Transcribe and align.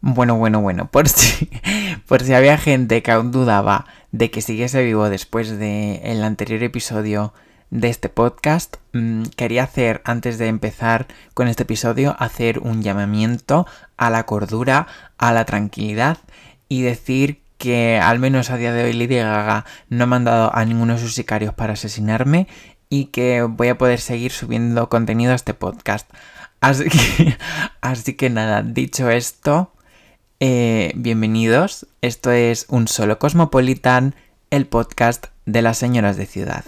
Bueno, 0.00 0.36
bueno, 0.36 0.60
bueno, 0.60 0.88
por 0.90 1.08
si, 1.08 1.50
por 2.06 2.22
si 2.22 2.34
había 2.34 2.56
gente 2.56 3.02
que 3.02 3.10
aún 3.10 3.32
dudaba 3.32 3.86
de 4.12 4.30
que 4.30 4.42
siguiese 4.42 4.82
vivo 4.84 5.08
después 5.08 5.58
del 5.58 6.00
el 6.02 6.22
anterior 6.22 6.62
episodio 6.62 7.34
de 7.70 7.88
este 7.88 8.08
podcast, 8.08 8.76
mm, 8.92 9.24
quería 9.36 9.64
hacer, 9.64 10.00
antes 10.04 10.38
de 10.38 10.46
empezar 10.46 11.06
con 11.34 11.48
este 11.48 11.64
episodio, 11.64 12.16
hacer 12.18 12.60
un 12.60 12.82
llamamiento 12.82 13.66
a 13.96 14.10
la 14.10 14.24
cordura, 14.24 14.86
a 15.18 15.32
la 15.32 15.44
tranquilidad 15.44 16.18
y 16.68 16.82
decir 16.82 17.42
que 17.58 17.98
al 17.98 18.20
menos 18.20 18.50
a 18.50 18.56
día 18.56 18.72
de 18.72 18.84
hoy 18.84 18.92
Lady 18.92 19.16
Gaga 19.16 19.64
no 19.88 20.04
ha 20.04 20.06
mandado 20.06 20.54
a 20.54 20.64
ninguno 20.64 20.94
de 20.94 21.00
sus 21.00 21.14
sicarios 21.14 21.52
para 21.54 21.72
asesinarme 21.72 22.46
y 22.88 23.06
que 23.06 23.42
voy 23.42 23.68
a 23.68 23.78
poder 23.78 24.00
seguir 24.00 24.30
subiendo 24.30 24.88
contenido 24.88 25.32
a 25.32 25.34
este 25.34 25.54
podcast. 25.54 26.08
Así 26.60 28.14
que 28.14 28.30
nada, 28.30 28.62
dicho 28.62 29.10
esto, 29.10 29.72
eh, 30.40 30.92
bienvenidos. 30.94 31.86
Esto 32.00 32.30
es 32.30 32.66
Un 32.68 32.88
Solo 32.88 33.18
Cosmopolitan, 33.18 34.14
el 34.50 34.66
podcast 34.66 35.26
de 35.46 35.62
las 35.62 35.78
señoras 35.78 36.16
de 36.16 36.26
ciudad. 36.26 36.64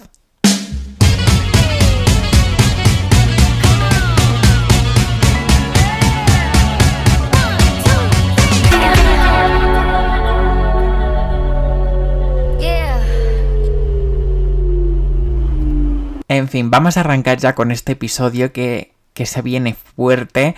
En 16.28 16.48
fin, 16.48 16.70
vamos 16.70 16.97
a 16.97 17.00
arrancar 17.00 17.39
ya 17.39 17.56
con 17.56 17.73
este 17.73 17.92
episodio 17.92 18.52
que, 18.52 18.92
que 19.14 19.27
se 19.27 19.42
viene 19.42 19.75
fuerte 19.75 20.55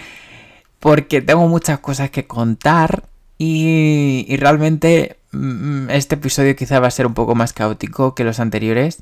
porque 0.83 1.23
tengo 1.23 1.47
muchas 1.47 1.79
cosas 1.79 2.11
que 2.11 2.27
contar 2.27 3.05
y, 3.39 4.27
y 4.29 4.37
realmente 4.37 5.17
mm, 5.31 5.91
este 5.91 6.17
episodio 6.17 6.57
quizá 6.57 6.81
va 6.81 6.89
a 6.89 6.91
ser 6.91 7.07
un 7.07 7.15
poco 7.15 7.37
más 7.37 7.53
caótico 7.53 8.17
que 8.17 8.25
los 8.25 8.41
anteriores 8.41 8.99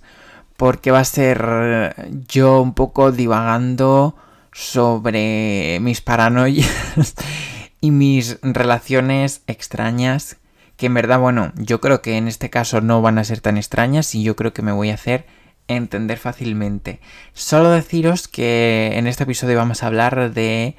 porque 0.59 0.91
va 0.91 0.99
a 0.99 1.05
ser 1.05 1.95
yo 2.29 2.61
un 2.61 2.75
poco 2.75 3.13
divagando 3.13 4.15
sobre 4.53 5.79
mis 5.81 6.03
paranoias 6.03 6.69
y 7.81 7.93
mis 7.93 8.37
relaciones 8.43 9.41
extrañas 9.47 10.37
que 10.77 10.85
en 10.85 10.93
verdad, 10.93 11.19
bueno, 11.19 11.55
yo 11.57 11.81
creo 11.81 12.03
que 12.03 12.19
en 12.19 12.29
este 12.29 12.51
caso 12.51 12.83
no 12.83 13.01
van 13.01 13.17
a 13.17 13.25
ser 13.25 13.41
tan 13.41 13.57
extrañas 13.57 14.15
y 14.15 14.23
yo 14.23 14.37
creo 14.37 14.53
que 14.53 14.61
me 14.61 14.73
voy 14.73 14.91
a 14.91 14.95
hacer 14.95 15.25
entender 15.67 16.19
fácilmente. 16.19 17.01
Solo 17.33 17.71
deciros 17.71 18.29
que 18.29 18.93
en 18.97 19.07
este 19.07 19.25
episodio 19.25 19.57
vamos 19.57 19.83
a 19.83 19.87
hablar 19.87 20.35
de 20.35 20.77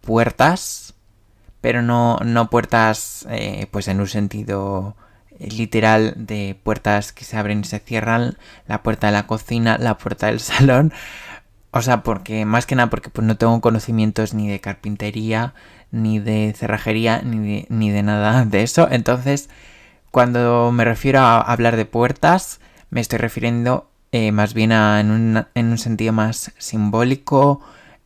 puertas, 0.00 0.94
pero 1.60 1.82
no, 1.82 2.18
no 2.24 2.50
puertas 2.50 3.26
eh, 3.30 3.66
pues 3.70 3.88
en 3.88 4.00
un 4.00 4.08
sentido 4.08 4.96
literal 5.38 6.14
de 6.16 6.58
puertas 6.62 7.12
que 7.12 7.24
se 7.24 7.36
abren 7.36 7.60
y 7.60 7.64
se 7.64 7.78
cierran, 7.78 8.36
la 8.66 8.82
puerta 8.82 9.06
de 9.08 9.14
la 9.14 9.26
cocina, 9.26 9.78
la 9.78 9.96
puerta 9.98 10.26
del 10.26 10.40
salón. 10.40 10.92
O 11.72 11.82
sea, 11.82 12.02
porque 12.02 12.44
más 12.44 12.66
que 12.66 12.74
nada 12.74 12.90
porque 12.90 13.10
pues, 13.10 13.26
no 13.26 13.36
tengo 13.36 13.60
conocimientos 13.60 14.34
ni 14.34 14.48
de 14.48 14.60
carpintería, 14.60 15.54
ni 15.92 16.18
de 16.18 16.54
cerrajería, 16.56 17.22
ni 17.22 17.38
de, 17.38 17.66
ni 17.68 17.90
de 17.90 18.02
nada 18.02 18.44
de 18.44 18.62
eso. 18.62 18.88
Entonces, 18.90 19.48
cuando 20.10 20.72
me 20.72 20.84
refiero 20.84 21.20
a 21.20 21.40
hablar 21.40 21.76
de 21.76 21.84
puertas, 21.84 22.60
me 22.90 23.00
estoy 23.00 23.18
refiriendo 23.18 23.88
eh, 24.12 24.32
más 24.32 24.54
bien 24.54 24.72
en, 24.72 25.10
un, 25.10 25.46
en 25.54 25.66
un 25.70 25.78
sentido 25.78 26.12
más 26.12 26.52
simbólico, 26.58 27.60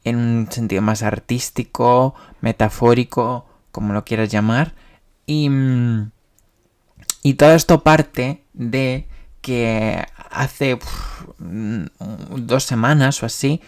en 0.05 0.16
un 0.16 0.48
sentido 0.50 0.83
más 0.83 1.02
artístico, 1.02 2.14
metafórico, 2.41 3.47
como 3.72 3.92
lo 3.92 4.05
quieras 4.05 4.30
llamar. 4.30 4.74
Y, 5.27 5.48
mm, 5.48 6.11
y 7.22 7.34
todo 7.34 7.55
esto 7.55 7.83
parte 7.83 8.44
de 8.52 9.08
que 9.41 10.05
hace 10.30 10.78
mm, 11.38 11.84
dos 12.36 12.64
semanas 12.64 13.23
o 13.23 13.27
así 13.27 13.61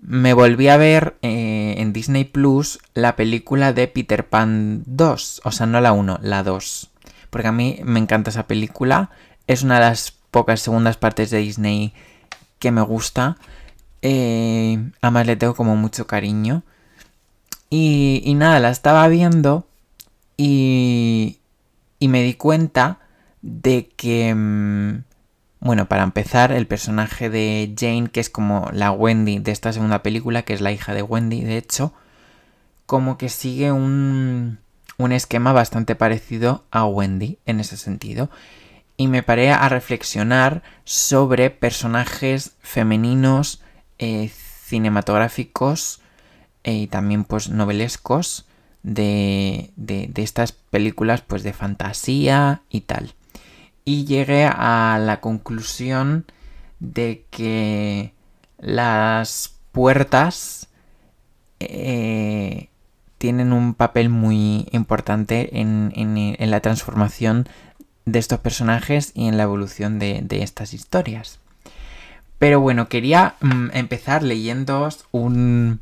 me 0.00 0.32
volví 0.32 0.68
a 0.68 0.76
ver 0.76 1.16
eh, 1.22 1.74
en 1.78 1.92
Disney 1.92 2.24
Plus 2.24 2.78
la 2.94 3.16
película 3.16 3.72
de 3.72 3.88
Peter 3.88 4.28
Pan 4.28 4.82
2. 4.86 5.42
O 5.44 5.52
sea, 5.52 5.66
no 5.66 5.80
la 5.80 5.92
1, 5.92 6.20
la 6.22 6.42
2. 6.42 6.90
Porque 7.30 7.48
a 7.48 7.52
mí 7.52 7.80
me 7.84 7.98
encanta 7.98 8.30
esa 8.30 8.46
película. 8.46 9.10
Es 9.46 9.62
una 9.62 9.74
de 9.74 9.80
las 9.80 10.12
pocas 10.30 10.60
segundas 10.60 10.96
partes 10.96 11.30
de 11.30 11.38
Disney 11.38 11.92
que 12.58 12.70
me 12.70 12.82
gusta. 12.82 13.36
Eh, 14.02 14.90
además 15.00 15.26
le 15.26 15.36
tengo 15.36 15.54
como 15.54 15.76
mucho 15.76 16.06
cariño. 16.06 16.62
Y, 17.70 18.22
y 18.24 18.34
nada, 18.34 18.60
la 18.60 18.70
estaba 18.70 19.06
viendo 19.08 19.66
y, 20.36 21.38
y 21.98 22.08
me 22.08 22.22
di 22.22 22.34
cuenta 22.34 23.00
de 23.42 23.88
que, 23.96 24.34
mm, 24.34 25.04
bueno, 25.60 25.86
para 25.88 26.04
empezar, 26.04 26.52
el 26.52 26.66
personaje 26.66 27.28
de 27.28 27.74
Jane, 27.78 28.08
que 28.10 28.20
es 28.20 28.30
como 28.30 28.70
la 28.72 28.90
Wendy 28.90 29.38
de 29.38 29.52
esta 29.52 29.72
segunda 29.72 30.02
película, 30.02 30.42
que 30.42 30.54
es 30.54 30.60
la 30.60 30.72
hija 30.72 30.94
de 30.94 31.02
Wendy, 31.02 31.42
de 31.42 31.58
hecho, 31.58 31.92
como 32.86 33.18
que 33.18 33.28
sigue 33.28 33.72
un, 33.72 34.58
un 34.96 35.12
esquema 35.12 35.52
bastante 35.52 35.94
parecido 35.94 36.64
a 36.70 36.86
Wendy 36.86 37.38
en 37.46 37.60
ese 37.60 37.76
sentido 37.76 38.30
y 38.98 39.06
me 39.06 39.22
paré 39.22 39.52
a 39.52 39.68
reflexionar 39.68 40.62
sobre 40.84 41.50
personajes 41.50 42.56
femeninos 42.60 43.62
eh, 43.98 44.30
cinematográficos 44.64 46.00
eh, 46.64 46.74
y 46.74 46.86
también 46.86 47.24
pues 47.24 47.50
novelescos 47.50 48.46
de, 48.82 49.70
de, 49.76 50.08
de, 50.08 50.22
estas 50.22 50.52
películas 50.52 51.22
pues 51.22 51.42
de 51.42 51.52
fantasía 51.52 52.62
y 52.70 52.82
tal. 52.82 53.14
Y 53.84 54.04
llegué 54.04 54.44
a 54.44 54.98
la 55.00 55.20
conclusión 55.20 56.26
de 56.80 57.24
que 57.30 58.12
las 58.58 59.54
puertas 59.72 60.68
eh, 61.60 62.68
tienen 63.18 63.52
un 63.52 63.74
papel 63.74 64.10
muy 64.10 64.68
importante 64.72 65.58
en, 65.60 65.92
en, 65.96 66.16
en 66.16 66.50
la 66.50 66.60
transformación 66.60 67.48
de 68.04 68.18
estos 68.18 68.40
personajes 68.40 69.12
y 69.14 69.28
en 69.28 69.36
la 69.36 69.42
evolución 69.44 69.98
de, 69.98 70.26
estas 70.30 70.72
historias. 70.72 71.40
Pero 72.38 72.60
bueno, 72.60 72.88
quería 72.88 73.34
mm, 73.40 73.70
empezar 73.72 74.22
leyendo 74.22 74.88
un, 75.10 75.80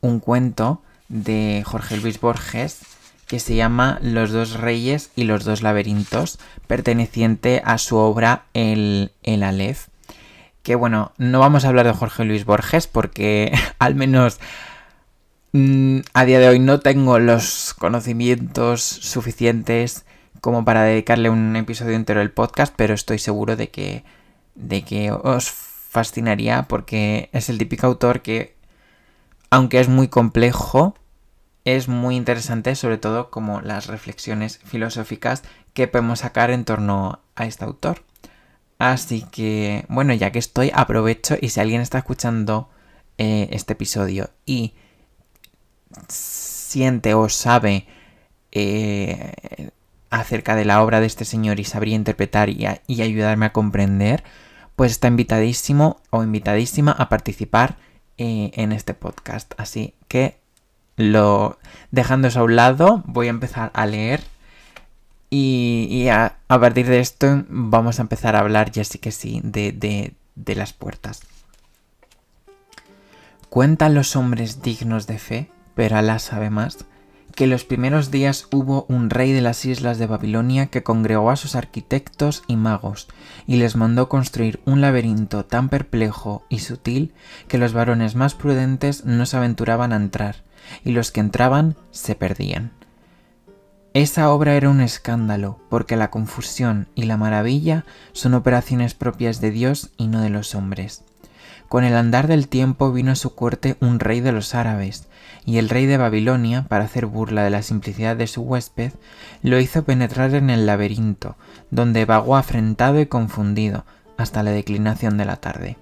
un 0.00 0.20
cuento 0.20 0.82
de 1.08 1.62
Jorge 1.66 1.96
Luis 1.96 2.20
Borges 2.20 2.80
que 3.26 3.40
se 3.40 3.54
llama 3.54 3.98
Los 4.02 4.32
dos 4.32 4.54
reyes 4.54 5.10
y 5.14 5.24
los 5.24 5.44
dos 5.44 5.62
laberintos, 5.62 6.38
perteneciente 6.66 7.62
a 7.64 7.76
su 7.76 7.96
obra 7.96 8.44
El, 8.54 9.12
el 9.22 9.42
Aleph. 9.42 9.88
Que 10.62 10.74
bueno, 10.74 11.12
no 11.18 11.38
vamos 11.38 11.64
a 11.64 11.68
hablar 11.68 11.86
de 11.86 11.92
Jorge 11.92 12.24
Luis 12.24 12.46
Borges 12.46 12.86
porque 12.86 13.52
al 13.78 13.94
menos 13.94 14.40
mm, 15.52 15.98
a 16.14 16.24
día 16.24 16.38
de 16.38 16.48
hoy 16.48 16.58
no 16.58 16.80
tengo 16.80 17.18
los 17.18 17.74
conocimientos 17.74 18.82
suficientes 18.82 20.06
como 20.40 20.64
para 20.64 20.82
dedicarle 20.82 21.30
un 21.30 21.54
episodio 21.56 21.96
entero 21.96 22.20
al 22.20 22.30
podcast, 22.30 22.72
pero 22.76 22.94
estoy 22.94 23.18
seguro 23.18 23.56
de 23.56 23.68
que, 23.68 24.04
de 24.58 24.82
que 24.82 25.12
os 25.12 25.50
fascinaría 25.50 26.64
porque 26.68 27.30
es 27.32 27.48
el 27.48 27.58
típico 27.58 27.86
autor 27.86 28.22
que, 28.22 28.56
aunque 29.50 29.80
es 29.80 29.88
muy 29.88 30.08
complejo, 30.08 30.94
es 31.64 31.88
muy 31.88 32.16
interesante, 32.16 32.74
sobre 32.74 32.98
todo 32.98 33.30
como 33.30 33.60
las 33.60 33.86
reflexiones 33.86 34.58
filosóficas 34.64 35.42
que 35.74 35.88
podemos 35.88 36.20
sacar 36.20 36.50
en 36.50 36.64
torno 36.64 37.20
a 37.36 37.46
este 37.46 37.64
autor. 37.64 38.04
Así 38.78 39.24
que, 39.30 39.84
bueno, 39.88 40.14
ya 40.14 40.30
que 40.30 40.38
estoy, 40.38 40.70
aprovecho 40.74 41.36
y 41.40 41.48
si 41.48 41.60
alguien 41.60 41.80
está 41.80 41.98
escuchando 41.98 42.68
eh, 43.18 43.48
este 43.52 43.72
episodio 43.72 44.30
y 44.46 44.74
siente 46.08 47.14
o 47.14 47.28
sabe 47.28 47.86
eh, 48.52 49.70
acerca 50.10 50.54
de 50.56 50.64
la 50.64 50.82
obra 50.82 51.00
de 51.00 51.06
este 51.06 51.24
señor 51.24 51.60
y 51.60 51.64
sabría 51.64 51.96
interpretar 51.96 52.48
y, 52.48 52.66
ayudarme 52.66 53.46
a 53.46 53.52
comprender, 53.52 54.24
pues 54.78 54.92
está 54.92 55.08
invitadísimo 55.08 56.00
o 56.10 56.22
invitadísima 56.22 56.92
a 56.92 57.08
participar 57.08 57.78
eh, 58.16 58.52
en 58.54 58.70
este 58.70 58.94
podcast. 58.94 59.52
Así 59.56 59.94
que 60.06 60.38
lo 60.94 61.58
dejando 61.90 62.28
a 62.32 62.42
un 62.44 62.54
lado, 62.54 63.02
voy 63.04 63.26
a 63.26 63.30
empezar 63.30 63.72
a 63.74 63.86
leer 63.86 64.22
y, 65.30 66.06
a, 66.10 66.38
partir 66.46 66.86
de 66.86 67.00
esto 67.00 67.44
vamos 67.48 67.98
a 67.98 68.02
empezar 68.02 68.36
a 68.36 68.38
hablar, 68.38 68.70
ya 68.70 68.84
sí 68.84 69.00
que 69.00 69.10
sí, 69.10 69.40
de, 69.42 69.72
de, 69.72 70.14
de 70.36 70.54
las 70.54 70.72
puertas. 70.72 71.22
Cuentan 73.48 73.94
los 73.94 74.14
hombres 74.14 74.62
dignos 74.62 75.08
de 75.08 75.18
fe, 75.18 75.50
pero 75.74 75.96
Alá 75.96 76.20
sabe 76.20 76.50
más 76.50 76.86
que 77.38 77.44
en 77.44 77.50
los 77.50 77.62
primeros 77.62 78.10
días 78.10 78.48
hubo 78.50 78.84
un 78.88 79.10
rey 79.10 79.30
de 79.30 79.40
las 79.40 79.64
islas 79.64 79.98
de 79.98 80.08
Babilonia 80.08 80.66
que 80.66 80.82
congregó 80.82 81.30
a 81.30 81.36
sus 81.36 81.54
arquitectos 81.54 82.42
y 82.48 82.56
magos 82.56 83.06
y 83.46 83.58
les 83.58 83.76
mandó 83.76 84.08
construir 84.08 84.58
un 84.64 84.80
laberinto 84.80 85.44
tan 85.44 85.68
perplejo 85.68 86.44
y 86.48 86.58
sutil 86.58 87.14
que 87.46 87.56
los 87.58 87.72
varones 87.72 88.16
más 88.16 88.34
prudentes 88.34 89.04
no 89.04 89.24
se 89.24 89.36
aventuraban 89.36 89.92
a 89.92 89.96
entrar 89.98 90.42
y 90.84 90.90
los 90.90 91.12
que 91.12 91.20
entraban 91.20 91.76
se 91.92 92.16
perdían. 92.16 92.72
Esa 93.94 94.32
obra 94.32 94.56
era 94.56 94.68
un 94.68 94.80
escándalo, 94.80 95.60
porque 95.70 95.94
la 95.94 96.10
confusión 96.10 96.88
y 96.96 97.04
la 97.04 97.16
maravilla 97.16 97.84
son 98.10 98.34
operaciones 98.34 98.94
propias 98.94 99.40
de 99.40 99.52
Dios 99.52 99.92
y 99.96 100.08
no 100.08 100.22
de 100.22 100.30
los 100.30 100.56
hombres. 100.56 101.04
Con 101.68 101.84
el 101.84 101.94
andar 101.96 102.28
del 102.28 102.48
tiempo 102.48 102.92
vino 102.92 103.12
a 103.12 103.16
su 103.16 103.34
corte 103.34 103.76
un 103.80 104.00
rey 104.00 104.20
de 104.20 104.32
los 104.32 104.54
árabes, 104.54 105.08
y 105.44 105.58
el 105.58 105.68
rey 105.68 105.84
de 105.86 105.98
Babilonia, 105.98 106.66
para 106.66 106.84
hacer 106.84 107.06
burla 107.06 107.42
de 107.42 107.50
la 107.50 107.62
simplicidad 107.62 108.16
de 108.16 108.26
su 108.26 108.42
huésped, 108.42 108.92
lo 109.42 109.60
hizo 109.60 109.84
penetrar 109.84 110.34
en 110.34 110.48
el 110.48 110.64
laberinto, 110.64 111.36
donde 111.70 112.06
vagó 112.06 112.36
afrentado 112.36 113.00
y 113.00 113.06
confundido 113.06 113.84
hasta 114.16 114.42
la 114.42 114.50
declinación 114.50 115.18
de 115.18 115.26
la 115.26 115.36
tarde. 115.36 115.76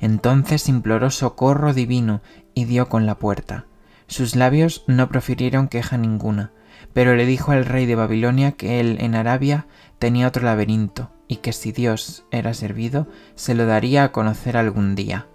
Entonces 0.00 0.68
imploró 0.68 1.10
socorro 1.10 1.72
divino 1.72 2.20
y 2.52 2.66
dio 2.66 2.88
con 2.88 3.06
la 3.06 3.16
puerta. 3.16 3.64
Sus 4.06 4.36
labios 4.36 4.84
no 4.86 5.08
profirieron 5.08 5.68
queja 5.68 5.96
ninguna, 5.96 6.52
pero 6.92 7.16
le 7.16 7.24
dijo 7.24 7.52
al 7.52 7.64
rey 7.64 7.86
de 7.86 7.94
Babilonia 7.94 8.52
que 8.52 8.78
él 8.78 8.98
en 9.00 9.14
Arabia 9.14 9.66
tenía 9.98 10.28
otro 10.28 10.44
laberinto, 10.44 11.10
y 11.28 11.36
que 11.36 11.52
si 11.52 11.72
Dios 11.72 12.24
era 12.30 12.54
servido, 12.54 13.08
se 13.34 13.54
lo 13.54 13.66
daría 13.66 14.04
a 14.04 14.12
conocer 14.12 14.56
algún 14.56 14.94
día. 14.94 15.26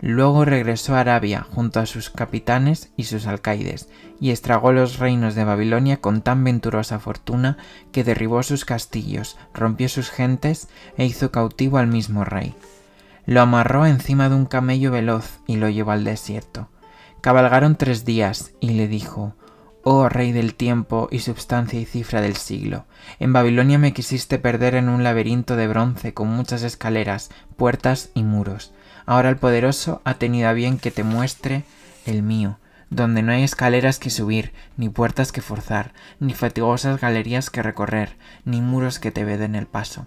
Luego 0.00 0.44
regresó 0.44 0.94
a 0.94 1.00
Arabia 1.00 1.46
junto 1.50 1.80
a 1.80 1.86
sus 1.86 2.10
capitanes 2.10 2.92
y 2.96 3.04
sus 3.04 3.26
alcaides, 3.26 3.88
y 4.20 4.30
estragó 4.30 4.72
los 4.72 4.98
reinos 4.98 5.34
de 5.34 5.44
Babilonia 5.44 6.00
con 6.00 6.20
tan 6.20 6.44
venturosa 6.44 6.98
fortuna 6.98 7.56
que 7.92 8.04
derribó 8.04 8.42
sus 8.42 8.64
castillos, 8.64 9.38
rompió 9.54 9.88
sus 9.88 10.10
gentes 10.10 10.68
e 10.98 11.06
hizo 11.06 11.30
cautivo 11.30 11.78
al 11.78 11.86
mismo 11.86 12.24
rey. 12.24 12.54
Lo 13.26 13.40
amarró 13.40 13.86
encima 13.86 14.28
de 14.28 14.34
un 14.34 14.46
camello 14.46 14.90
veloz 14.90 15.38
y 15.46 15.56
lo 15.56 15.70
llevó 15.70 15.92
al 15.92 16.04
desierto. 16.04 16.68
Cabalgaron 17.22 17.76
tres 17.76 18.04
días 18.04 18.52
y 18.60 18.70
le 18.70 18.86
dijo 18.86 19.34
Oh 19.86 20.08
Rey 20.08 20.32
del 20.32 20.54
tiempo 20.54 21.08
y 21.10 21.18
substancia 21.18 21.78
y 21.78 21.84
cifra 21.84 22.22
del 22.22 22.36
siglo, 22.36 22.86
en 23.20 23.34
Babilonia 23.34 23.78
me 23.78 23.92
quisiste 23.92 24.38
perder 24.38 24.76
en 24.76 24.88
un 24.88 25.04
laberinto 25.04 25.56
de 25.56 25.68
bronce 25.68 26.14
con 26.14 26.28
muchas 26.28 26.62
escaleras, 26.62 27.30
puertas 27.58 28.08
y 28.14 28.22
muros. 28.22 28.72
Ahora 29.04 29.28
el 29.28 29.36
poderoso 29.36 30.00
ha 30.04 30.14
tenido 30.14 30.48
a 30.48 30.54
bien 30.54 30.78
que 30.78 30.90
te 30.90 31.04
muestre 31.04 31.64
el 32.06 32.22
mío, 32.22 32.56
donde 32.88 33.20
no 33.20 33.32
hay 33.32 33.42
escaleras 33.42 33.98
que 33.98 34.08
subir, 34.08 34.54
ni 34.78 34.88
puertas 34.88 35.32
que 35.32 35.42
forzar, 35.42 35.92
ni 36.18 36.32
fatigosas 36.32 36.98
galerías 36.98 37.50
que 37.50 37.62
recorrer, 37.62 38.16
ni 38.46 38.62
muros 38.62 38.98
que 38.98 39.10
te 39.10 39.26
veden 39.26 39.54
el 39.54 39.66
paso. 39.66 40.06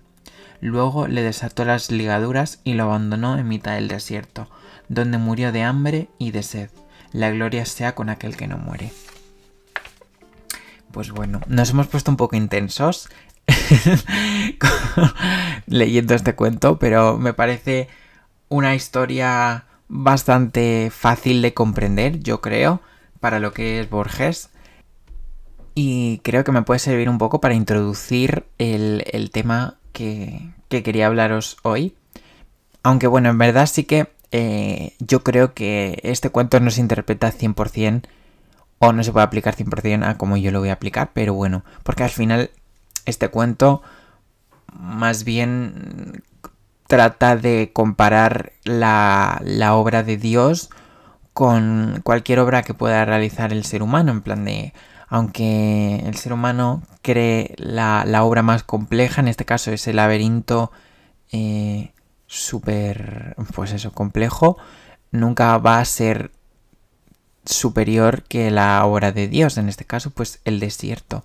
Luego 0.59 1.07
le 1.07 1.21
desató 1.21 1.65
las 1.65 1.91
ligaduras 1.91 2.61
y 2.63 2.73
lo 2.73 2.85
abandonó 2.85 3.37
en 3.37 3.47
mitad 3.47 3.75
del 3.75 3.89
desierto, 3.89 4.49
donde 4.89 5.19
murió 5.19 5.51
de 5.51 5.61
hambre 5.61 6.09
y 6.17 6.31
de 6.31 6.41
sed. 6.41 6.71
La 7.11 7.29
gloria 7.29 7.63
sea 7.67 7.93
con 7.93 8.09
aquel 8.09 8.35
que 8.35 8.47
no 8.47 8.57
muere 8.57 8.91
pues 10.97 11.11
bueno, 11.11 11.41
nos 11.45 11.69
hemos 11.69 11.85
puesto 11.85 12.09
un 12.09 12.17
poco 12.17 12.35
intensos 12.35 13.07
leyendo 15.67 16.15
este 16.15 16.33
cuento, 16.33 16.79
pero 16.79 17.19
me 17.19 17.35
parece 17.35 17.87
una 18.49 18.73
historia 18.73 19.65
bastante 19.87 20.89
fácil 20.91 21.43
de 21.43 21.53
comprender, 21.53 22.21
yo 22.21 22.41
creo, 22.41 22.81
para 23.19 23.37
lo 23.37 23.53
que 23.53 23.79
es 23.79 23.91
Borges. 23.91 24.49
Y 25.75 26.17
creo 26.23 26.43
que 26.43 26.51
me 26.51 26.63
puede 26.63 26.79
servir 26.79 27.09
un 27.09 27.19
poco 27.19 27.41
para 27.41 27.53
introducir 27.53 28.47
el, 28.57 29.29
tema 29.31 29.75
que, 29.93 30.49
quería 30.69 31.05
hablaros 31.05 31.57
hoy. 31.61 31.95
Aunque 32.81 33.05
bueno, 33.05 33.29
en 33.29 33.37
verdad 33.37 33.67
sí 33.67 33.83
que 33.83 34.09
eh, 34.31 34.95
yo 34.97 35.23
creo 35.23 35.53
que 35.53 35.99
este 36.01 36.31
cuento 36.31 36.59
no 36.59 36.71
se 36.71 36.81
interpreta 36.81 37.31
100% 37.31 38.01
o 38.79 38.93
no 38.93 39.03
se 39.03 39.11
puede 39.11 39.25
aplicar 39.25 39.55
100% 39.55 40.05
a 40.05 40.17
como 40.17 40.37
yo 40.37 40.51
lo 40.51 40.59
voy 40.59 40.69
a 40.69 40.73
aplicar, 40.73 41.11
pero 41.13 41.33
bueno, 41.33 41.63
porque 41.83 42.03
al 42.03 42.09
final 42.09 42.51
este 43.05 43.29
cuento 43.29 43.81
más 44.73 45.23
bien 45.23 46.23
trata 46.87 47.35
de 47.35 47.71
comparar 47.73 48.53
la, 48.63 49.41
obra 49.73 50.03
de 50.03 50.17
Dios 50.17 50.69
con 51.33 52.01
cualquier 52.03 52.39
obra 52.39 52.63
que 52.63 52.73
pueda 52.73 53.05
realizar 53.05 53.51
el 53.51 53.65
ser 53.65 53.83
humano, 53.83 54.11
en 54.11 54.21
plan 54.21 54.45
de, 54.45 54.73
aunque 55.07 56.01
el 56.05 56.15
ser 56.15 56.33
humano 56.33 56.81
cree 57.01 57.53
la, 57.57 58.23
obra 58.23 58.41
más 58.41 58.63
compleja, 58.63 59.21
en 59.21 59.27
este 59.27 59.45
caso 59.45 59.71
es 59.71 59.87
el 59.87 59.97
laberinto 59.97 60.71
eh, 61.31 61.93
súper, 62.25 63.35
pues 63.53 63.73
eso, 63.73 63.91
complejo, 63.91 64.57
nunca 65.11 65.57
va 65.57 65.79
a 65.79 65.85
ser 65.85 66.31
superior 67.47 68.23
que 68.23 68.51
la 68.51 68.85
obra 68.85 69.11
de 69.11 69.27
Dios, 69.27 69.57
en 69.57 69.69
este 69.69 69.85
caso 69.85 70.11
pues 70.11 70.39
el 70.45 70.59
desierto. 70.59 71.23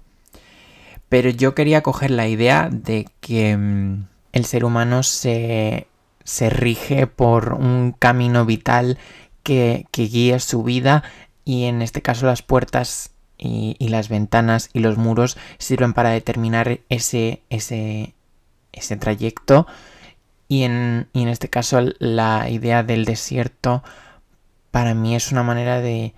Pero 1.08 1.28
yo 1.30 1.54
quería 1.54 1.82
coger 1.82 2.10
la 2.10 2.28
idea 2.28 2.69
de 2.70 3.06
que 3.20 3.56
mm, 3.56 4.06
el 4.32 4.44
ser 4.46 4.64
humano 4.64 5.02
se, 5.02 5.86
se 6.24 6.50
rige 6.50 7.06
por 7.06 7.54
un 7.54 7.92
camino 7.98 8.46
vital 8.46 8.98
que, 9.42 9.86
que 9.90 10.04
guía 10.04 10.38
su 10.40 10.62
vida 10.62 11.02
y 11.44 11.64
en 11.64 11.82
este 11.82 12.02
caso 12.02 12.26
las 12.26 12.42
puertas 12.42 13.10
y, 13.38 13.88
las 13.88 14.08
ventanas 14.08 14.70
y 14.72 14.80
los 14.80 14.96
muros 14.96 15.36
sirven 15.58 15.94
para 15.94 16.10
determinar 16.10 16.80
ese, 16.88 17.42
ese, 17.50 18.14
ese 18.72 18.96
trayecto 18.96 19.66
y 20.48 20.62
en, 20.62 21.08
y 21.12 21.22
en 21.22 21.28
este 21.28 21.48
caso 21.48 21.80
la 21.98 22.48
idea 22.50 22.82
del 22.82 23.04
desierto 23.04 23.82
para 24.72 24.94
mí 24.94 25.14
es 25.14 25.30
una 25.30 25.44
manera 25.44 25.80
de 25.80 26.14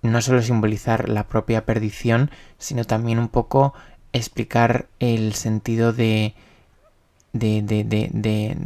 no 0.00 0.22
solo 0.22 0.40
simbolizar 0.40 1.10
la 1.10 1.24
propia 1.24 1.66
perdición, 1.66 2.30
sino 2.56 2.84
también 2.84 3.18
un 3.18 3.28
poco 3.28 3.74
explicar 4.14 4.86
el 5.00 5.34
sentido 5.34 5.92
de, 5.92 6.34
de, 7.34 7.60
de, 7.60 7.84
de, 7.84 8.56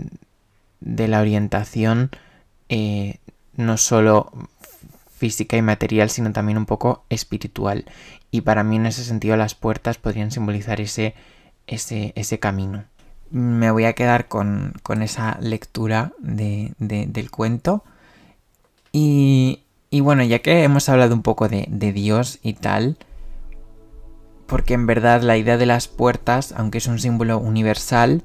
de 0.81 1.09
la 1.09 1.21
orientación 1.21 2.11
eh, 2.69 3.17
no 3.57 3.77
solo 3.77 4.33
física 5.17 5.57
y 5.57 5.63
material, 5.63 6.09
sino 6.09 6.33
también 6.33 6.57
un 6.57 6.67
poco 6.67 7.05
espiritual. 7.11 7.85
Y 8.31 8.43
para 8.43 8.63
mí 8.63 8.77
en 8.77 8.87
ese 8.87 9.05
sentido 9.05 9.37
las 9.37 9.55
puertas 9.55 9.99
podrían 9.99 10.31
simbolizar 10.31 10.81
ese, 10.81 11.15
ese, 11.67 12.13
ese 12.15 12.39
camino. 12.39 12.85
Me 13.31 13.71
voy 13.71 13.85
a 13.85 13.93
quedar 13.95 14.29
con, 14.29 14.75
con 14.83 15.03
esa 15.03 15.39
lectura 15.41 16.13
de, 16.19 16.75
del 16.79 17.31
cuento. 17.31 17.85
Y, 18.93 19.63
bueno, 19.93 20.23
ya 20.25 20.41
que 20.41 20.65
hemos 20.65 20.89
hablado 20.89 21.15
un 21.15 21.23
poco 21.23 21.49
de, 21.49 21.93
Dios 21.93 22.39
y 22.43 22.55
tal, 22.55 22.99
porque 24.47 24.75
en 24.75 24.87
verdad 24.87 25.23
la 25.23 25.37
idea 25.37 25.57
de 25.57 25.67
las 25.67 25.89
puertas, 25.89 26.53
aunque 26.57 26.79
es 26.79 26.87
un 26.87 26.99
símbolo 26.99 27.39
universal, 27.39 28.25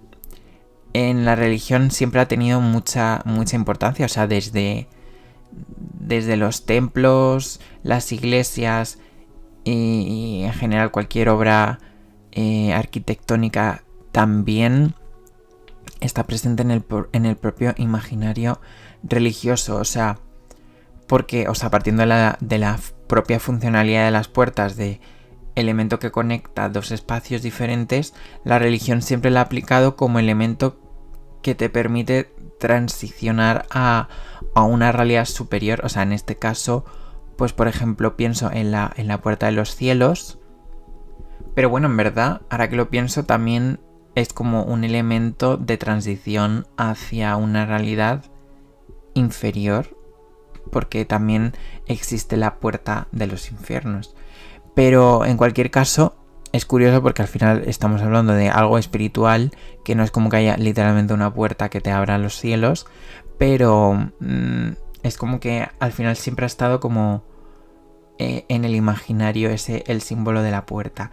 en 0.93 1.25
la 1.25 1.35
religión 1.35 1.91
siempre 1.91 2.21
ha 2.21 2.27
tenido 2.27 2.61
mucha, 2.61 3.21
mucha 3.25 3.55
importancia. 3.55 4.05
O 4.05 4.09
sea, 4.09 4.27
desde, 4.27 4.87
desde 5.99 6.37
los 6.37 6.65
templos, 6.65 7.59
las 7.83 8.11
iglesias 8.11 8.97
y, 9.63 10.43
en 10.43 10.53
general 10.53 10.91
cualquier 10.91 11.29
obra 11.29 11.79
eh, 12.31 12.73
arquitectónica 12.73 13.83
también 14.11 14.95
está 15.99 16.25
presente 16.25 16.61
en 16.61 16.71
el, 16.71 16.83
en 17.11 17.25
el 17.25 17.35
propio 17.35 17.73
imaginario 17.77 18.59
religioso. 19.03 19.75
O 19.77 19.85
sea, 19.85 20.19
porque, 21.07 21.47
o 21.47 21.55
sea, 21.55 21.69
partiendo 21.69 22.03
de 22.03 22.57
la, 22.57 22.79
propia 23.07 23.39
funcionalidad 23.39 24.05
de 24.05 24.11
las 24.11 24.27
puertas, 24.27 24.75
de 24.77 24.99
elemento 25.53 25.99
que 25.99 26.11
conecta 26.11 26.69
dos 26.69 26.91
espacios 26.91 27.43
diferentes, 27.43 28.13
la 28.43 28.57
religión 28.57 29.01
siempre 29.01 29.29
la 29.29 29.41
ha 29.41 29.43
aplicado 29.43 29.95
como 29.95 30.17
elemento 30.17 30.79
que 31.43 31.53
te 31.53 31.69
permite 31.69 32.33
transicionar 32.59 33.67
a, 33.69 34.09
a, 34.55 34.63
una 34.63 34.91
realidad 34.91 35.25
superior. 35.25 35.81
O 35.83 35.89
sea, 35.89 36.01
en 36.01 36.13
este 36.13 36.37
caso, 36.37 36.83
pues 37.37 37.53
por 37.53 37.67
ejemplo, 37.67 38.17
pienso 38.17 38.51
en 38.51 38.71
la, 38.71 38.91
en 38.95 39.07
la 39.07 39.21
puerta 39.21 39.45
de 39.45 39.51
los 39.51 39.75
cielos. 39.75 40.39
Pero 41.53 41.69
bueno, 41.69 41.87
en 41.87 41.97
verdad, 41.97 42.41
ahora 42.49 42.69
que 42.69 42.75
lo 42.75 42.89
pienso, 42.89 43.25
también 43.25 43.79
es 44.15 44.33
como 44.33 44.63
un 44.63 44.83
elemento 44.83 45.57
de 45.57 45.77
transición 45.77 46.65
hacia 46.77 47.35
una 47.35 47.65
realidad 47.65 48.25
inferior 49.13 49.94
porque 50.71 51.05
también 51.05 51.53
existe 51.87 52.37
la 52.37 52.55
puerta 52.55 53.07
de 53.11 53.27
los 53.27 53.51
infiernos. 53.51 54.15
Pero 54.75 55.25
en 55.25 55.37
cualquier 55.37 55.71
caso, 55.71 56.15
es 56.51 56.65
curioso 56.65 57.01
porque 57.01 57.21
al 57.21 57.27
final 57.27 57.63
estamos 57.67 58.01
hablando 58.01 58.33
de 58.33 58.49
algo 58.49 58.77
espiritual, 58.77 59.51
que 59.83 59.95
no 59.95 60.03
es 60.03 60.11
como 60.11 60.29
que 60.29 60.37
haya 60.37 60.57
literalmente 60.57 61.13
una 61.13 61.33
puerta 61.33 61.69
que 61.69 61.81
te 61.81 61.91
abra 61.91 62.17
los 62.17 62.37
cielos, 62.37 62.85
pero 63.37 64.11
mm, 64.19 64.69
es 65.03 65.17
como 65.17 65.39
que 65.39 65.67
al 65.79 65.91
final 65.91 66.15
siempre 66.15 66.45
ha 66.45 66.47
estado 66.47 66.79
como 66.79 67.23
eh, 68.17 68.45
en 68.47 68.63
el 68.63 68.75
imaginario 68.75 69.49
ese, 69.49 69.83
el 69.87 70.01
símbolo 70.01 70.41
de 70.41 70.51
la 70.51 70.65
puerta. 70.65 71.11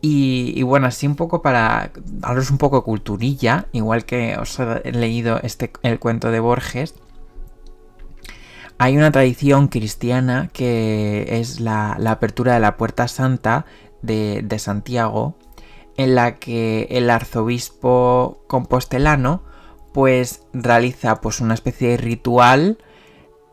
Y, 0.00 0.62
bueno, 0.62 0.86
así 0.86 1.08
un 1.08 1.16
poco 1.16 1.42
para 1.42 1.90
hablaros 2.22 2.50
un 2.52 2.58
poco 2.58 2.76
de 2.76 2.82
culturilla, 2.82 3.66
igual 3.72 4.04
que 4.04 4.36
os 4.36 4.60
he 4.60 4.92
leído 4.92 5.40
este, 5.42 5.72
el 5.82 5.98
cuento 5.98 6.30
de 6.30 6.38
Borges, 6.38 6.94
hay 8.78 8.96
una 8.96 9.10
tradición 9.10 9.68
cristiana 9.68 10.50
que 10.52 11.40
es 11.40 11.60
la, 11.60 11.92
apertura 12.06 12.54
de 12.54 12.60
la 12.60 12.76
puerta 12.76 13.08
santa 13.08 13.66
de, 14.02 14.58
Santiago, 14.58 15.36
en 15.96 16.14
la 16.14 16.36
que 16.36 16.86
el 16.90 17.10
arzobispo 17.10 18.44
compostelano 18.46 19.42
pues 19.92 20.46
realiza 20.52 21.20
pues 21.20 21.40
una 21.40 21.54
especie 21.54 21.88
de 21.90 21.96
ritual 21.96 22.78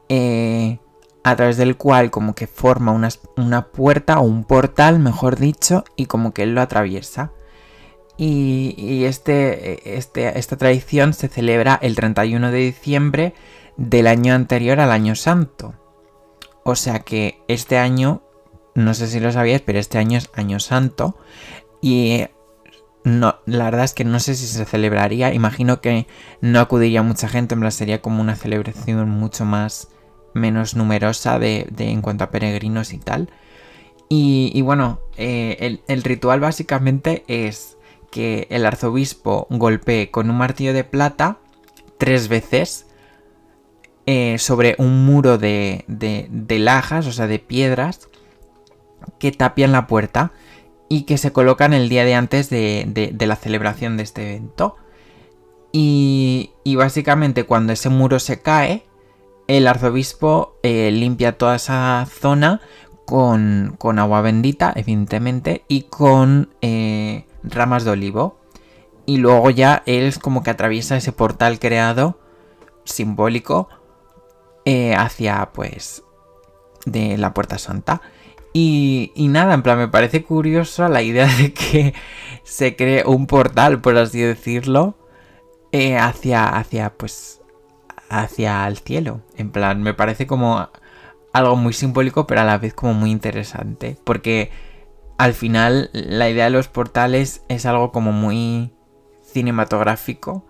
eh, 0.10 0.78
a 1.24 1.36
través 1.36 1.58
del 1.58 1.76
cual 1.76 2.12
como 2.12 2.36
que 2.36 2.46
forma 2.46 2.92
una, 2.92 3.10
una, 3.36 3.70
puerta 3.70 4.20
o 4.20 4.24
un 4.24 4.44
portal, 4.44 5.00
mejor 5.00 5.38
dicho, 5.38 5.84
y 5.96 6.06
como 6.06 6.34
que 6.34 6.44
él 6.44 6.54
lo 6.54 6.62
atraviesa. 6.62 7.32
Y, 8.18 9.04
este, 9.06 9.98
este, 9.98 10.38
esta 10.40 10.56
tradición 10.56 11.14
se 11.14 11.28
celebra 11.28 11.78
el 11.82 11.96
31 11.96 12.52
de 12.52 12.58
diciembre 12.60 13.34
del 13.78 14.08
año 14.08 14.34
anterior 14.34 14.80
al 14.80 14.92
año 14.92 15.16
santo. 15.16 15.74
O 16.64 16.76
sea 16.76 17.00
que 17.00 17.42
este 17.48 17.78
año, 17.78 18.24
no 18.74 18.94
sé 18.94 19.08
si 19.08 19.20
lo 19.20 19.32
sabíais, 19.32 19.62
pero 19.62 19.80
este 19.80 19.98
año 19.98 20.18
es 20.18 20.30
año 20.34 20.60
santo. 20.60 21.18
Y 21.82 22.26
no, 23.04 23.36
la 23.46 23.66
verdad 23.66 23.86
es 23.86 23.94
que 23.94 24.04
no 24.04 24.20
sé 24.20 24.36
si 24.36 24.48
se 24.48 24.66
celebraría. 24.66 25.34
Imagino 25.34 25.80
que 25.80 26.08
no 26.42 26.60
acudiría 26.60 27.04
mucha 27.04 27.30
gente, 27.30 27.54
en 27.54 27.60
plan 27.60 27.72
sería 27.72 28.02
como 28.02 28.22
una 28.22 28.36
celebración 28.36 29.10
mucho 29.10 29.46
más 29.46 29.90
menos 30.34 30.76
numerosa 30.76 31.40
de, 31.40 31.68
en 31.78 32.02
cuanto 32.02 32.24
a 32.24 32.32
peregrinos 32.32 32.94
y 32.94 32.98
tal. 32.98 33.30
Y, 34.10 34.62
bueno, 34.62 35.00
eh, 35.18 35.80
el, 35.88 36.04
ritual 36.04 36.40
básicamente 36.40 37.24
es 37.28 37.78
que 38.12 38.48
el 38.50 38.66
arzobispo 38.66 39.48
golpee 39.50 40.12
con 40.12 40.30
un 40.30 40.38
martillo 40.38 40.74
de 40.74 40.84
plata 40.84 41.40
tres 41.98 42.28
veces 42.28 42.88
eh, 44.06 44.38
sobre 44.38 44.76
un 44.78 45.06
muro 45.06 45.38
de, 45.38 45.86
de, 45.88 46.28
de 46.30 46.60
lajas, 46.60 47.08
o 47.08 47.12
sea, 47.12 47.28
de 47.28 47.40
piedras, 47.40 48.10
que 49.20 49.32
tapian 49.32 49.72
la 49.72 49.88
puerta 49.88 50.32
y 50.88 51.04
que 51.04 51.18
se 51.18 51.32
colocan 51.32 51.74
el 51.74 51.90
día 51.90 52.06
de 52.06 52.16
antes 52.16 52.50
de, 52.50 53.16
la 53.20 53.36
celebración 53.36 53.98
de 53.98 54.04
este 54.04 54.36
evento. 54.36 54.76
Y, 55.72 56.52
básicamente 56.78 57.44
cuando 57.44 57.74
ese 57.74 57.90
muro 57.90 58.20
se 58.20 58.42
cae, 58.42 58.86
el 59.48 59.68
arzobispo 59.68 60.56
eh, 60.64 60.90
limpia 60.92 61.38
toda 61.38 61.56
esa 61.56 62.08
zona 62.10 62.62
con, 63.06 63.78
agua 64.00 64.22
bendita, 64.22 64.74
evidentemente, 64.76 65.64
y 65.68 65.84
con 65.84 66.50
eh, 66.62 67.26
ramas 67.44 67.84
de 67.84 67.92
olivo. 67.92 68.38
Y 69.06 69.18
luego 69.18 69.50
ya 69.52 69.84
él 69.86 70.06
es 70.06 70.18
como 70.18 70.44
que 70.44 70.50
atraviesa 70.52 70.98
ese 70.98 71.12
portal 71.12 71.60
creado, 71.60 72.20
simbólico, 72.86 73.70
eh, 74.66 74.96
hacia 74.96 75.52
pues 75.54 76.04
de 76.86 77.18
la 77.18 77.34
Puerta 77.34 77.58
Santa. 77.58 78.02
Y, 78.58 79.12
nada, 79.18 79.54
en 79.54 79.64
plan, 79.64 79.78
me 79.78 79.90
parece 79.90 80.24
curiosa 80.24 80.88
la 80.88 81.02
idea 81.02 81.28
de 81.28 81.54
que 81.54 81.94
se 82.44 82.78
cree 82.78 83.04
un 83.06 83.28
portal, 83.28 83.82
por 83.82 83.98
así 83.98 84.22
decirlo, 84.22 84.96
eh, 85.74 85.98
hacia, 85.98 86.48
hacia, 86.48 86.94
pues, 86.94 87.42
hacia 88.10 88.66
el 88.66 88.78
cielo. 88.78 89.20
En 89.36 89.52
plan, 89.52 89.84
me 89.84 89.94
parece 89.94 90.26
como 90.26 90.70
algo 91.34 91.58
muy 91.58 91.74
simbólico, 91.74 92.28
pero 92.28 92.42
a 92.42 92.46
la 92.46 92.58
vez 92.58 92.74
como 92.74 92.94
muy 92.94 93.12
interesante. 93.12 93.98
Porque 94.06 94.52
al 95.18 95.34
final 95.34 95.90
la 95.92 96.30
idea 96.30 96.46
de 96.46 96.52
los 96.52 96.70
portales 96.70 97.44
es 97.50 97.66
algo 97.66 97.92
como 97.92 98.14
muy 98.14 98.72
cinematográfico. 99.22 100.46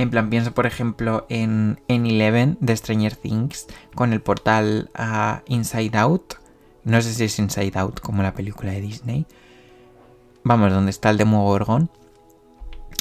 En 0.00 0.08
plan, 0.08 0.30
pienso 0.30 0.52
por 0.52 0.66
ejemplo 0.66 1.26
en, 1.28 1.80
en 1.86 2.06
Eleven 2.06 2.56
de 2.60 2.76
Stranger 2.76 3.14
Things, 3.16 3.66
con 3.94 4.12
el 4.12 4.20
portal 4.20 4.90
ah, 4.94 5.42
Inside 5.46 5.98
Out 5.98 6.40
no 6.84 7.02
sé 7.02 7.12
si 7.12 7.24
es 7.24 7.38
Inside 7.38 7.78
Out 7.78 8.00
como 8.00 8.22
la 8.22 8.34
película 8.34 8.72
de 8.72 8.80
Disney. 8.80 9.26
Vamos, 10.42 10.72
donde 10.72 10.90
está 10.90 11.10
el 11.10 11.18
Demogorgon. 11.18 11.90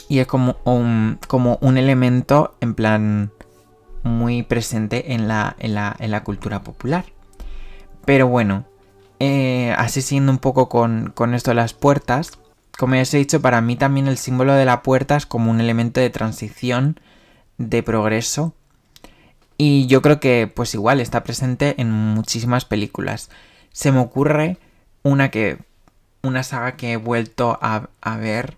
Y 0.08 0.20
es 0.20 0.27
como 0.27 0.58
un, 0.65 1.20
como 1.27 1.58
un 1.62 1.77
elemento 1.77 2.56
en 2.62 2.74
plan 2.74 3.32
muy 4.03 4.44
presente 4.44 5.13
en 5.13 5.27
la, 5.27 5.56
en 5.60 5.74
la, 5.74 6.24
cultura 6.24 6.63
popular. 6.63 7.06
Pero 8.06 8.27
bueno, 8.27 8.65
eh, 9.20 9.74
así 9.77 10.01
siendo 10.01 10.32
un 10.32 10.39
poco 10.39 10.68
con, 10.68 11.12
con 11.13 11.34
esto 11.34 11.51
de 11.51 11.56
las 11.56 11.74
puertas, 11.74 12.39
como 12.79 12.95
ya 12.95 13.01
os 13.01 13.13
he 13.13 13.17
dicho, 13.17 13.41
para 13.41 13.62
mí 13.62 13.75
también 13.75 14.07
el 14.07 14.17
símbolo 14.17 14.53
de 14.53 14.65
la 14.65 14.81
puerta 14.81 15.17
es 15.17 15.25
como 15.27 15.51
un 15.51 15.62
elemento 15.62 16.00
de 16.00 16.09
transición, 16.09 17.00
de 17.57 17.83
progreso. 17.83 18.55
Y 19.57 19.86
yo 19.88 20.01
creo 20.01 20.19
que 20.19 20.51
pues 20.53 20.74
igual 20.74 21.01
está 21.01 21.24
presente 21.24 21.75
en 21.77 21.91
muchísimas 21.91 22.65
películas 22.65 23.29
se 23.71 23.91
me 23.91 24.00
ocurre 24.00 24.57
una 25.03 25.29
que. 25.29 25.57
Una 26.21 26.43
saga 26.43 26.75
que 26.75 26.91
he 26.91 26.98
vuelto 26.98 27.57
a, 27.62 27.88
ver. 28.17 28.57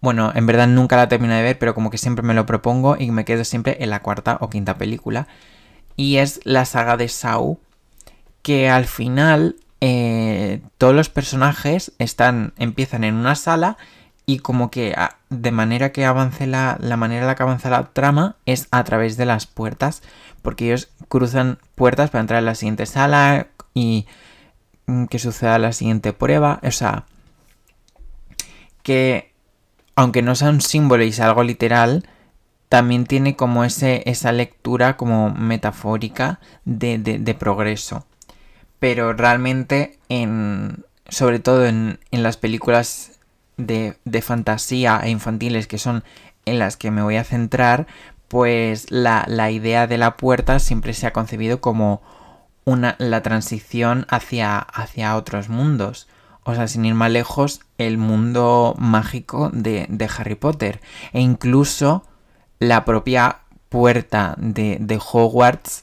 Bueno, 0.00 0.32
en 0.34 0.46
verdad 0.46 0.66
nunca 0.66 0.96
la 0.96 1.06
termino 1.06 1.34
de 1.34 1.42
ver, 1.42 1.58
pero 1.58 1.74
como 1.74 1.90
que 1.90 1.98
siempre 1.98 2.22
me 2.22 2.32
lo 2.32 2.46
propongo 2.46 2.96
y 2.98 3.10
me 3.10 3.26
quedo 3.26 3.44
siempre 3.44 3.76
en 3.80 3.90
la 3.90 4.00
cuarta 4.00 4.38
o 4.40 4.48
quinta 4.48 4.78
película. 4.78 5.28
Y 5.96 6.16
es 6.16 6.40
la 6.44 6.64
saga 6.64 6.96
de 6.96 7.08
Saw. 7.08 7.58
Que 8.40 8.70
al 8.70 8.86
final. 8.86 9.56
Eh, 9.82 10.62
todos 10.78 10.94
los 10.94 11.10
personajes 11.10 11.92
están. 11.98 12.54
empiezan 12.56 13.04
en 13.04 13.16
una 13.16 13.34
sala. 13.34 13.76
Y 14.24 14.38
como 14.38 14.70
que 14.70 14.94
de 15.30 15.50
manera 15.50 15.90
que 15.90 16.06
avance 16.06 16.46
la, 16.46 16.78
la 16.80 16.96
manera 16.96 17.22
en 17.22 17.26
la 17.26 17.34
que 17.34 17.42
avanza 17.42 17.70
la 17.70 17.92
trama 17.92 18.36
es 18.46 18.68
a 18.70 18.84
través 18.84 19.16
de 19.16 19.26
las 19.26 19.46
puertas. 19.46 20.02
Porque 20.40 20.66
ellos 20.66 20.88
cruzan 21.08 21.58
puertas 21.74 22.10
para 22.10 22.20
entrar 22.20 22.38
en 22.38 22.46
la 22.46 22.54
siguiente 22.54 22.86
sala, 22.86 23.48
y 23.74 24.06
mm, 24.86 25.06
que 25.06 25.18
suceda 25.18 25.58
la 25.58 25.72
siguiente 25.72 26.12
prueba. 26.12 26.60
O 26.62 26.70
sea, 26.70 27.04
que 28.82 29.32
aunque 29.94 30.22
no 30.22 30.34
sea 30.34 30.48
un 30.48 30.60
símbolo 30.60 31.04
y 31.04 31.12
sea 31.12 31.26
algo 31.26 31.42
literal, 31.42 32.08
también 32.68 33.04
tiene 33.04 33.36
como 33.36 33.64
ese, 33.64 34.02
esa 34.06 34.32
lectura 34.32 34.96
como 34.96 35.30
metafórica 35.30 36.40
de, 36.64 37.36
progreso. 37.38 38.06
Pero 38.82 39.12
realmente, 39.12 39.96
en, 40.08 40.84
sobre 41.08 41.38
todo 41.38 41.66
en, 41.66 42.00
las 42.10 42.36
películas 42.36 43.20
de, 43.56 43.96
de, 44.04 44.22
fantasía 44.22 45.00
e 45.04 45.08
infantiles 45.08 45.68
que 45.68 45.78
son 45.78 46.02
en 46.46 46.58
las 46.58 46.76
que 46.76 46.90
me 46.90 47.00
voy 47.00 47.14
a 47.14 47.22
centrar, 47.22 47.86
pues 48.26 48.90
la, 48.90 49.24
la 49.28 49.52
idea 49.52 49.86
de 49.86 49.98
la 49.98 50.16
puerta 50.16 50.58
siempre 50.58 50.94
se 50.94 51.06
ha 51.06 51.12
concebido 51.12 51.60
como 51.60 52.02
una, 52.64 52.96
la 52.98 53.22
transición 53.22 54.04
hacia, 54.08 54.58
hacia 54.58 55.14
otros 55.14 55.48
mundos. 55.48 56.08
O 56.42 56.56
sea, 56.56 56.66
sin 56.66 56.84
ir 56.84 56.94
más 56.94 57.12
lejos, 57.12 57.60
el 57.78 57.98
mundo 57.98 58.74
mágico 58.78 59.48
de, 59.52 59.86
de 59.90 60.10
Harry 60.18 60.34
Potter. 60.34 60.80
E 61.12 61.20
incluso 61.20 62.02
la 62.58 62.84
propia 62.84 63.42
puerta 63.68 64.34
de, 64.38 64.78
de, 64.80 64.98
Hogwarts 64.98 65.81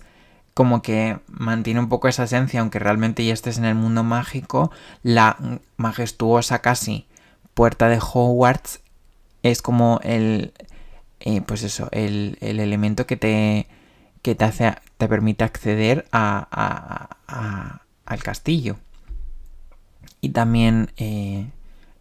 como 0.59 0.81
que 0.81 1.17
mantiene 1.29 1.79
un 1.79 1.87
poco 1.87 2.09
esa 2.09 2.25
esencia, 2.25 2.59
aunque 2.59 2.79
realmente 2.79 3.25
ya 3.25 3.31
estés 3.31 3.57
en 3.59 3.63
el 3.63 3.75
mundo 3.75 4.03
mágico, 4.03 4.71
la 5.03 5.37
majestuosa 5.77 6.59
casi 6.59 7.07
puerta 7.53 7.87
de 7.87 7.97
Hogwarts 7.97 8.81
es 9.41 9.61
como 9.61 10.01
el, 10.03 10.51
eh, 11.21 11.39
pues 11.39 11.63
eso, 11.63 11.87
el, 11.93 12.37
el 12.41 12.59
elemento 12.59 13.05
que 13.05 13.15
te, 13.15 13.67
que 14.21 14.35
te, 14.35 14.43
hace, 14.43 14.75
te 14.97 15.07
permite 15.07 15.45
acceder 15.45 16.09
a, 16.11 17.79
al 18.05 18.21
castillo. 18.21 18.75
Y 20.19 20.31
también 20.31 20.91
eh, 20.97 21.47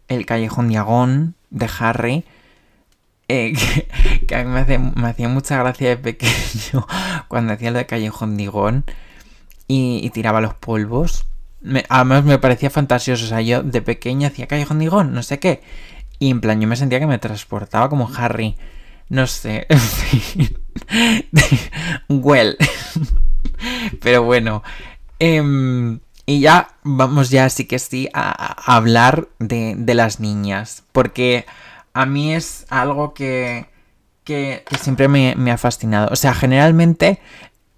el 0.09 0.25
callejón 0.25 0.67
diagón 0.67 1.35
de 1.49 1.69
Harry, 1.79 2.25
eh, 3.29 3.53
que, 4.27 4.35
a 4.35 4.43
mí 4.43 4.77
me, 4.95 5.07
hacía 5.07 5.29
mucha 5.29 5.57
gracia 5.57 5.89
de 5.89 5.97
pequeño 5.97 6.85
cuando 7.29 7.53
hacía 7.53 7.71
lo 7.71 7.77
de 7.77 7.85
callejón 7.85 8.35
diagón 8.35 8.83
y, 9.67 10.09
tiraba 10.09 10.41
los 10.41 10.55
polvos. 10.55 11.25
además 11.89 12.25
me 12.25 12.39
parecía 12.39 12.69
fantasioso, 12.69 13.25
o 13.25 13.27
sea, 13.27 13.41
yo 13.41 13.63
de 13.63 13.81
pequeño 13.81 14.27
hacía 14.27 14.47
callejón 14.47 14.79
diagón, 14.79 15.13
no 15.13 15.23
sé 15.23 15.39
qué. 15.39 15.61
Y 16.17 16.31
en 16.31 16.41
plan 16.41 16.59
yo 16.59 16.67
me 16.67 16.75
sentía 16.75 16.99
que 16.99 17.07
me 17.07 17.19
transportaba 17.19 17.87
como 17.87 18.09
Harry. 18.17 18.57
No 19.07 19.25
sé, 19.25 19.67
well. 22.09 22.57
Pero 24.01 24.23
bueno. 24.23 24.63
Em, 25.17 25.99
y 26.25 26.41
ya 26.41 26.75
vamos 26.83 27.31
ya 27.31 27.49
sí 27.49 27.65
que 27.65 27.79
sí 27.79 28.07
a, 28.13 28.75
hablar 28.75 29.29
de, 29.39 29.75
las 29.95 30.19
niñas. 30.19 30.83
Porque 30.91 31.45
a 31.93 32.05
mí 32.05 32.33
es 32.33 32.65
algo 32.69 33.13
que, 33.13 33.67
que, 34.23 34.63
siempre 34.79 35.07
me, 35.07 35.51
ha 35.51 35.57
fascinado. 35.57 36.09
O 36.11 36.15
sea, 36.15 36.33
generalmente 36.33 37.19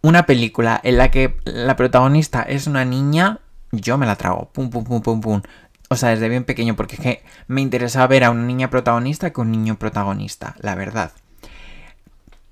una 0.01 0.25
película 0.25 0.80
en 0.84 0.98
la 0.98 1.12
que 1.12 1.38
la 1.46 1.75
protagonista 1.75 2.41
es 2.44 2.68
una 2.68 2.86
niña, 2.86 3.39
yo 3.72 3.98
me 3.98 4.06
la 4.06 4.15
trago. 4.15 4.50
Pum, 4.51 4.70
pum, 4.70 4.84
pum, 4.84 5.01
pum, 5.01 5.22
pum. 5.22 5.41
O 5.89 5.96
sea, 5.96 6.10
desde 6.10 6.30
bien 6.30 6.46
pequeño, 6.46 6.75
porque 6.75 6.96
es 6.96 7.01
que 7.01 7.24
me 7.48 7.62
interesa 7.62 8.06
ver 8.08 8.24
a 8.24 8.32
una 8.32 8.44
niña 8.44 8.70
protagonista 8.70 9.32
que 9.32 9.41
un 9.41 9.51
niño 9.51 9.77
protagonista, 9.77 10.56
la 10.60 10.75
verdad. 10.75 11.12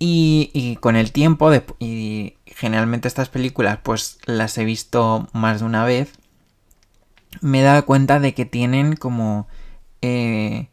Y, 0.02 0.78
con 0.80 0.96
el 0.96 1.12
tiempo, 1.12 1.52
y 1.78 2.36
generalmente 2.46 3.08
estas 3.08 3.30
películas 3.30 3.80
pues 3.84 4.18
las 4.26 4.58
he 4.58 4.64
visto 4.64 5.28
más 5.34 5.60
de 5.60 5.66
una 5.66 5.84
vez, 5.84 6.14
me 7.42 7.60
he 7.60 7.64
dado 7.64 7.86
cuenta 7.86 8.20
de 8.20 8.34
que 8.34 8.46
tienen 8.46 8.96
como 8.96 9.48
eh, 10.02 10.70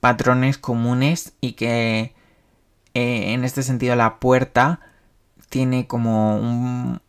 patrones 0.00 0.58
comunes 0.58 1.34
y 1.40 1.52
que 1.52 2.14
eh, 2.94 3.32
en 3.32 3.44
este 3.44 3.62
sentido 3.62 3.94
la 3.96 4.18
puerta 4.18 4.80
tiene 5.48 5.86
como 5.86 6.36
un, 6.36 7.00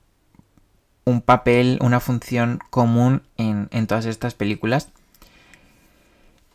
un 1.06 1.22
papel, 1.22 1.80
una 1.82 2.00
función 2.00 2.60
común 2.70 3.24
en, 3.38 3.68
en 3.72 3.88
todas 3.88 4.06
estas 4.06 4.34
películas. 4.34 4.90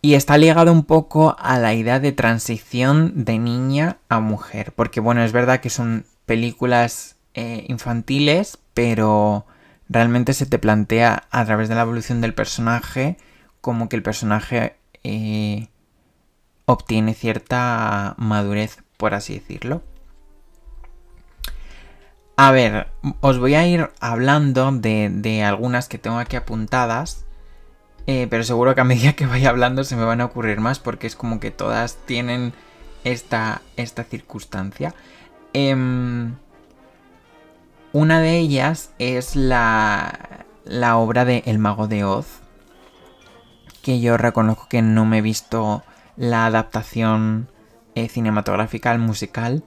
Y 0.03 0.15
está 0.15 0.39
ligado 0.39 0.73
un 0.73 0.85
poco 0.85 1.37
a 1.39 1.59
la 1.59 1.75
idea 1.75 1.99
de 1.99 2.13
transición 2.13 3.25
de 3.25 3.39
niña 3.39 3.99
a 4.09 4.21
mujer. 4.21 4.73
Porque 4.73 5.01
bueno, 5.01 5.25
es 5.25 5.33
verdad 5.33 5.61
que 5.61 5.71
son 5.71 6.05
películas 6.27 7.17
eh, 7.35 7.65
infantiles, 7.69 8.59
pero 8.75 9.47
realmente 9.89 10.33
se 10.33 10.47
te 10.47 10.59
plantea 10.59 11.25
a 11.31 11.45
través 11.45 11.69
de 11.69 11.75
la 11.75 11.83
evolución 11.83 12.21
del 12.21 12.35
personaje 12.35 13.17
como 13.61 13.89
que 13.89 13.97
el 13.97 14.03
personaje 14.03 14.77
eh, 15.03 15.69
obtiene 16.67 17.15
cierta 17.15 18.15
madurez, 18.19 18.83
por 18.97 19.15
así 19.15 19.35
decirlo. 19.35 19.83
A 22.37 22.51
ver, 22.51 22.89
os 23.21 23.39
voy 23.39 23.55
a 23.55 23.67
ir 23.67 23.91
hablando 23.99 24.71
de, 24.71 25.43
algunas 25.43 25.89
que 25.89 25.97
tengo 25.99 26.19
aquí 26.19 26.37
apuntadas. 26.37 27.25
Eh, 28.07 28.29
pero 28.31 28.45
seguro 28.45 28.75
que 28.75 28.83
a 28.83 28.85
medida 28.85 29.15
que 29.15 29.27
vaya 29.27 29.49
hablando 29.49 29.83
se 29.83 29.97
me 29.97 30.05
van 30.05 30.21
a 30.21 30.27
ocurrir 30.27 30.61
más 30.61 30.79
porque 30.79 31.09
es 31.09 31.17
como 31.17 31.41
que 31.41 31.51
todas 31.51 31.97
tienen 32.07 32.53
esta, 33.05 33.63
esta 33.77 34.05
circunstancia. 34.05 34.95
Em, 35.55 36.37
una 37.93 38.21
de 38.21 38.37
ellas 38.37 38.91
es 38.99 39.35
la, 39.35 40.45
la 40.65 40.99
obra 40.99 41.25
de 41.25 41.43
El 41.47 41.59
Mago 41.59 41.89
de 41.89 42.05
Oz, 42.05 42.27
que 43.83 44.01
yo 44.01 44.19
reconozco 44.19 44.69
que 44.69 44.83
no 44.83 45.07
me 45.07 45.19
he 45.19 45.23
visto 45.23 45.83
la 46.17 46.47
adaptación 46.47 47.49
eh, 47.95 48.09
cinematográfica 48.09 48.91
al 48.91 48.99
musical, 48.99 49.63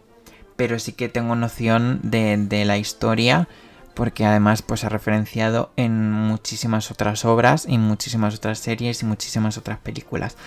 pero 0.55 0.77
sí 0.79 0.93
que 0.93 1.09
tengo 1.09 1.35
noción 1.35 1.99
de, 2.03 2.63
la 2.65 2.77
historia 2.77 3.47
porque 3.93 4.25
además 4.25 4.61
pues 4.61 4.83
ha 4.83 4.89
referenciado 4.89 5.71
en 5.75 6.11
muchísimas 6.11 6.91
otras 6.91 7.25
obras 7.25 7.65
y 7.67 7.77
muchísimas 7.77 8.35
otras 8.35 8.59
series 8.59 9.01
y 9.01 9.05
muchísimas 9.05 9.57
otras 9.57 9.79
películas. 9.79 10.37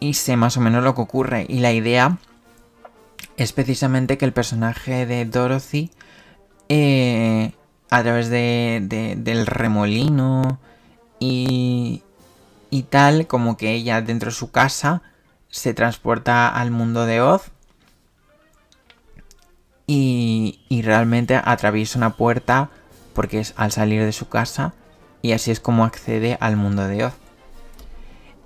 Y 0.00 0.14
sé 0.14 0.36
más 0.36 0.56
o 0.56 0.60
menos 0.60 0.84
lo 0.84 0.94
que 0.94 1.00
ocurre 1.00 1.46
y 1.48 1.60
la 1.60 1.72
idea 1.72 2.18
es 3.36 3.52
precisamente 3.52 4.16
que 4.16 4.24
el 4.24 4.32
personaje 4.32 5.06
de 5.06 5.24
Dorothy 5.24 5.90
eh, 6.68 7.52
a 7.90 8.02
través 8.02 8.28
de, 8.28 9.16
del 9.18 9.46
remolino 9.46 10.60
y, 11.18 12.02
y 12.70 12.82
tal, 12.84 13.26
como 13.26 13.56
que 13.56 13.72
ella 13.72 14.02
dentro 14.02 14.30
de 14.30 14.36
su 14.36 14.50
casa 14.50 15.02
se 15.48 15.74
transporta 15.74 16.48
al 16.48 16.70
mundo 16.70 17.06
de 17.06 17.20
Oz 17.20 17.50
y, 19.86 20.60
realmente 20.84 21.40
atraviesa 21.42 21.98
una 21.98 22.16
puerta 22.16 22.70
porque 23.14 23.40
es 23.40 23.54
al 23.56 23.72
salir 23.72 24.04
de 24.04 24.12
su 24.12 24.28
casa 24.28 24.74
y 25.22 25.32
así 25.32 25.50
es 25.50 25.60
como 25.60 25.84
accede 25.84 26.36
al 26.40 26.56
mundo 26.56 26.86
de 26.86 27.06
Oz. 27.06 27.14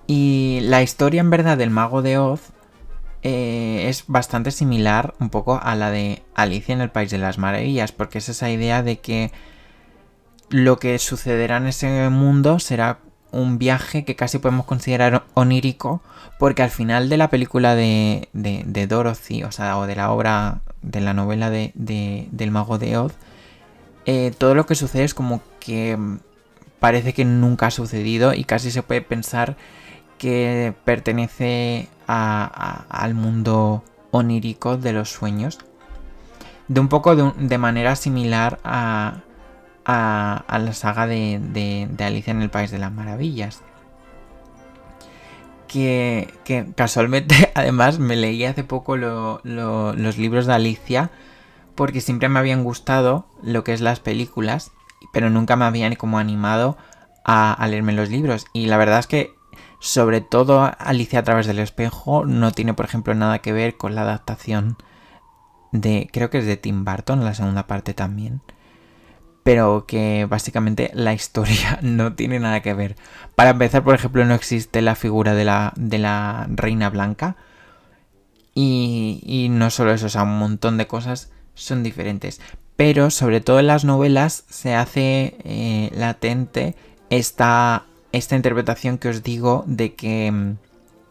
Y 0.06 0.60
la 0.62 0.82
historia 0.82 1.20
en 1.20 1.30
verdad 1.30 1.58
del 1.58 1.70
mago 1.70 2.02
de 2.02 2.18
Oz 2.18 2.40
eh, 3.22 3.86
es 3.88 4.04
bastante 4.06 4.50
similar 4.50 5.14
un 5.20 5.30
poco 5.30 5.60
a 5.62 5.74
la 5.74 5.90
de 5.90 6.22
Alicia 6.34 6.72
en 6.72 6.80
el 6.80 6.90
País 6.90 7.10
de 7.10 7.18
las 7.18 7.38
Maravillas, 7.38 7.92
porque 7.92 8.18
es 8.18 8.28
esa 8.28 8.50
idea 8.50 8.82
de 8.82 9.00
que 9.00 9.32
lo 10.48 10.78
que 10.78 10.98
sucederá 10.98 11.56
en 11.56 11.66
ese 11.66 12.08
mundo 12.08 12.58
será 12.58 12.98
un 13.32 13.58
viaje 13.58 14.04
que 14.04 14.14
casi 14.14 14.38
podemos 14.38 14.66
considerar 14.66 15.24
onírico, 15.34 16.02
porque 16.38 16.62
al 16.62 16.70
final 16.70 17.08
de 17.08 17.16
la 17.16 17.30
película 17.30 17.74
de, 17.74 18.28
de, 18.32 18.86
Dorothy, 18.86 19.42
o 19.42 19.50
sea, 19.50 19.78
o 19.78 19.86
de 19.86 19.96
la 19.96 20.12
obra, 20.12 20.60
de 20.82 21.00
la 21.00 21.14
novela 21.14 21.50
de, 21.50 21.72
del 21.74 22.50
mago 22.50 22.78
de 22.78 22.96
Oz, 22.98 23.14
eh, 24.04 24.32
todo 24.36 24.54
lo 24.54 24.66
que 24.66 24.74
sucede 24.74 25.04
es 25.04 25.14
como 25.14 25.40
que 25.60 25.98
parece 26.78 27.14
que 27.14 27.24
nunca 27.24 27.66
ha 27.66 27.70
sucedido 27.70 28.34
y 28.34 28.44
casi 28.44 28.70
se 28.70 28.82
puede 28.82 29.02
pensar 29.02 29.56
que 30.18 30.74
pertenece 30.84 31.88
al 32.06 33.14
mundo 33.14 33.82
onírico 34.10 34.76
de 34.76 34.92
los 34.92 35.10
sueños. 35.10 35.58
De 36.68 36.80
un 36.80 36.88
poco 36.88 37.14
de 37.16 37.58
manera 37.58 37.96
similar 37.96 38.58
a, 38.64 39.22
a, 39.84 40.58
la 40.60 40.72
saga 40.72 41.06
de, 41.06 41.88
Alicia 41.98 42.30
en 42.30 42.42
el 42.42 42.50
País 42.50 42.70
de 42.70 42.78
las 42.78 42.92
Maravillas. 42.92 43.62
Que, 45.68 46.28
casualmente 46.76 47.50
además 47.54 47.98
me 47.98 48.16
leí 48.16 48.44
hace 48.44 48.64
poco 48.64 48.96
los 48.96 50.18
libros 50.18 50.46
de 50.46 50.54
Alicia 50.54 51.10
porque 51.74 52.02
siempre 52.02 52.28
me 52.28 52.38
habían 52.38 52.64
gustado 52.64 53.26
lo 53.42 53.64
que 53.64 53.72
es 53.72 53.80
las 53.80 54.00
películas, 54.00 54.72
pero 55.12 55.30
nunca 55.30 55.56
me 55.56 55.64
habían 55.64 55.94
como 55.94 56.18
animado 56.18 56.76
a, 57.24 57.52
a 57.54 57.68
leerme 57.68 57.92
los 57.92 58.10
libros. 58.10 58.46
Y 58.52 58.66
la 58.66 58.76
verdad 58.76 58.98
es 58.98 59.06
que 59.06 59.34
sobre 59.78 60.20
todo 60.20 60.70
Alicia 60.78 61.20
a 61.20 61.24
través 61.24 61.46
del 61.46 61.58
espejo 61.58 62.24
no 62.26 62.52
tiene 62.52 62.74
por 62.74 62.84
ejemplo 62.84 63.14
nada 63.14 63.40
que 63.40 63.52
ver 63.52 63.76
con 63.76 63.94
la 63.94 64.02
adaptación 64.02 64.76
de 65.72 66.08
creo 66.12 66.28
que 66.30 66.38
es 66.38 66.46
de 66.46 66.56
Tim 66.56 66.84
Burton, 66.84 67.24
la 67.24 67.34
segunda 67.34 67.66
parte 67.66 67.94
también 67.94 68.42
pero 69.42 69.86
que 69.86 70.26
básicamente 70.28 70.90
la 70.94 71.12
historia 71.12 71.78
no 71.82 72.14
tiene 72.14 72.38
nada 72.38 72.60
que 72.60 72.74
ver. 72.74 72.96
Para 73.34 73.50
empezar, 73.50 73.82
por 73.82 73.94
ejemplo, 73.94 74.24
no 74.24 74.34
existe 74.34 74.82
la 74.82 74.94
figura 74.94 75.34
de 75.34 75.44
la, 75.44 75.72
de 75.76 75.98
la 75.98 76.46
reina 76.50 76.90
blanca. 76.90 77.36
Y, 78.54 79.48
no 79.50 79.70
solo 79.70 79.92
eso, 79.92 80.06
o 80.06 80.10
sea, 80.10 80.24
un 80.24 80.38
montón 80.38 80.76
de 80.76 80.86
cosas 80.86 81.30
son 81.54 81.82
diferentes. 81.82 82.40
Pero 82.76 83.10
sobre 83.10 83.40
todo 83.40 83.60
en 83.60 83.66
las 83.66 83.84
novelas 83.84 84.44
se 84.50 84.74
hace 84.74 85.36
eh, 85.44 85.90
latente 85.94 86.74
esta, 87.08 87.84
esta 88.12 88.36
interpretación 88.36 88.98
que 88.98 89.08
os 89.08 89.22
digo 89.22 89.64
de 89.66 89.94
que 89.94 90.30
mm, 90.30 90.56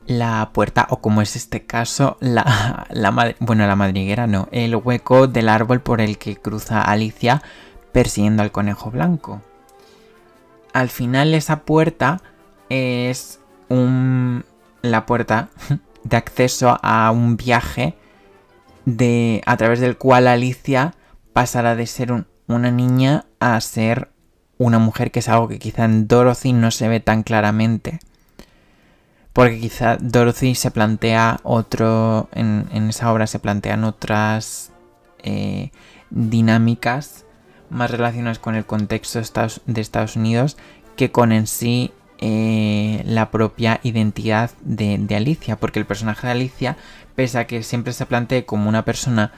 la 0.06 0.52
puerta, 0.54 0.86
o 0.90 1.02
como 1.02 1.22
es 1.22 1.36
este 1.36 1.66
caso, 1.66 2.18
la, 2.20 2.86
la, 2.92 3.36
bueno, 3.40 3.66
la 3.66 3.76
madriguera 3.76 4.28
no, 4.28 4.48
el 4.52 4.76
hueco 4.76 5.28
del 5.28 5.50
árbol 5.50 5.82
por 5.82 6.00
el 6.00 6.20
que 6.20 6.36
cruza 6.36 6.82
Alicia 6.82 7.42
persiguiendo 7.92 8.44
al 8.44 8.52
conejo 8.52 8.92
blanco. 8.92 9.42
Al 10.74 10.90
final 10.90 11.34
esa 11.34 11.62
puerta 11.62 12.22
es 12.70 13.40
la 13.70 15.06
puerta 15.06 15.50
de 16.04 16.18
acceso 16.18 16.78
a 16.82 17.12
un 17.12 17.38
viaje 17.38 17.96
de, 18.86 19.42
a 19.46 19.58
través 19.58 19.80
del 19.80 19.98
cual 19.98 20.28
Alicia 20.28 20.96
pasará 21.34 21.76
de 21.76 21.88
ser 21.88 22.26
una 22.48 22.72
niña 22.72 23.26
a 23.40 23.60
ser 23.62 24.10
una 24.58 24.80
mujer, 24.80 25.12
que 25.12 25.20
es 25.20 25.30
algo 25.30 25.48
que 25.48 25.60
quizá 25.60 25.86
en 25.86 26.08
Dorothy 26.08 26.54
no 26.54 26.72
se 26.72 26.88
ve 26.88 27.00
tan 27.00 27.24
claramente. 27.24 28.00
Porque 29.34 29.60
quizá 29.60 29.98
Dorothy 29.98 30.56
se 30.56 30.72
plantea 30.72 31.40
otro, 31.44 32.30
en, 32.34 32.68
esa 32.90 33.12
obra 33.12 33.28
se 33.28 33.40
plantean 33.40 33.86
otras 33.86 34.72
eh, 35.20 35.72
dinámicas 36.10 37.26
más 37.72 37.90
relacionadas 37.90 38.38
con 38.38 38.56
el 38.56 38.66
contexto 38.66 39.20
de 39.20 39.82
Estados 39.82 40.16
Unidos 40.16 40.58
que 40.96 41.12
con 41.12 41.32
en 41.32 41.48
sí 41.48 41.92
eh, 42.20 43.02
la 43.06 43.32
propia 43.32 43.80
identidad 43.82 44.52
de, 44.62 45.16
Alicia, 45.16 45.56
porque 45.56 45.80
el 45.80 45.88
personaje 45.88 46.28
de 46.28 46.34
Alicia, 46.34 46.78
pese 47.16 47.40
a 47.40 47.48
que 47.48 47.64
siempre 47.64 47.94
se 47.94 48.06
plantee 48.06 48.46
como 48.46 48.70
una 48.70 48.86
persona 48.86 49.32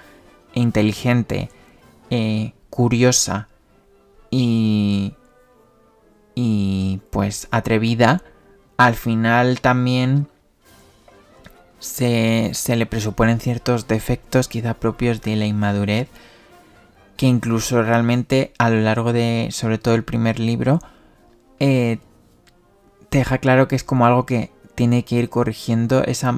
inteligente, 0.53 1.49
eh, 2.09 2.51
curiosa 2.69 3.47
y, 4.29 5.13
y 6.35 6.99
pues 7.11 7.47
atrevida, 7.51 8.21
al 8.75 8.95
final 8.95 9.61
también 9.61 10.27
se, 11.79 12.51
se 12.53 12.75
le 12.75 12.85
presuponen 12.85 13.39
ciertos 13.39 13.87
defectos 13.87 14.47
quizá 14.47 14.73
propios 14.73 15.21
de 15.21 15.35
la 15.35 15.45
inmadurez 15.45 16.09
que 17.23 17.27
incluso 17.27 17.81
realmente 17.81 18.51
a 18.57 18.69
lo 18.69 18.81
largo 18.81 19.13
de, 19.13 19.47
sobre 19.51 19.77
todo 19.77 19.95
el 19.95 20.03
primer 20.03 20.41
libro, 20.41 20.81
eh, 21.57 21.99
te 23.07 23.19
deja 23.19 23.37
claro 23.37 23.69
que 23.69 23.77
es 23.77 23.85
como 23.85 24.05
algo 24.05 24.25
que 24.25 24.51
tiene 24.75 25.05
que 25.05 25.15
ir 25.15 25.29
corrigiendo 25.29 26.03
esa, 26.03 26.35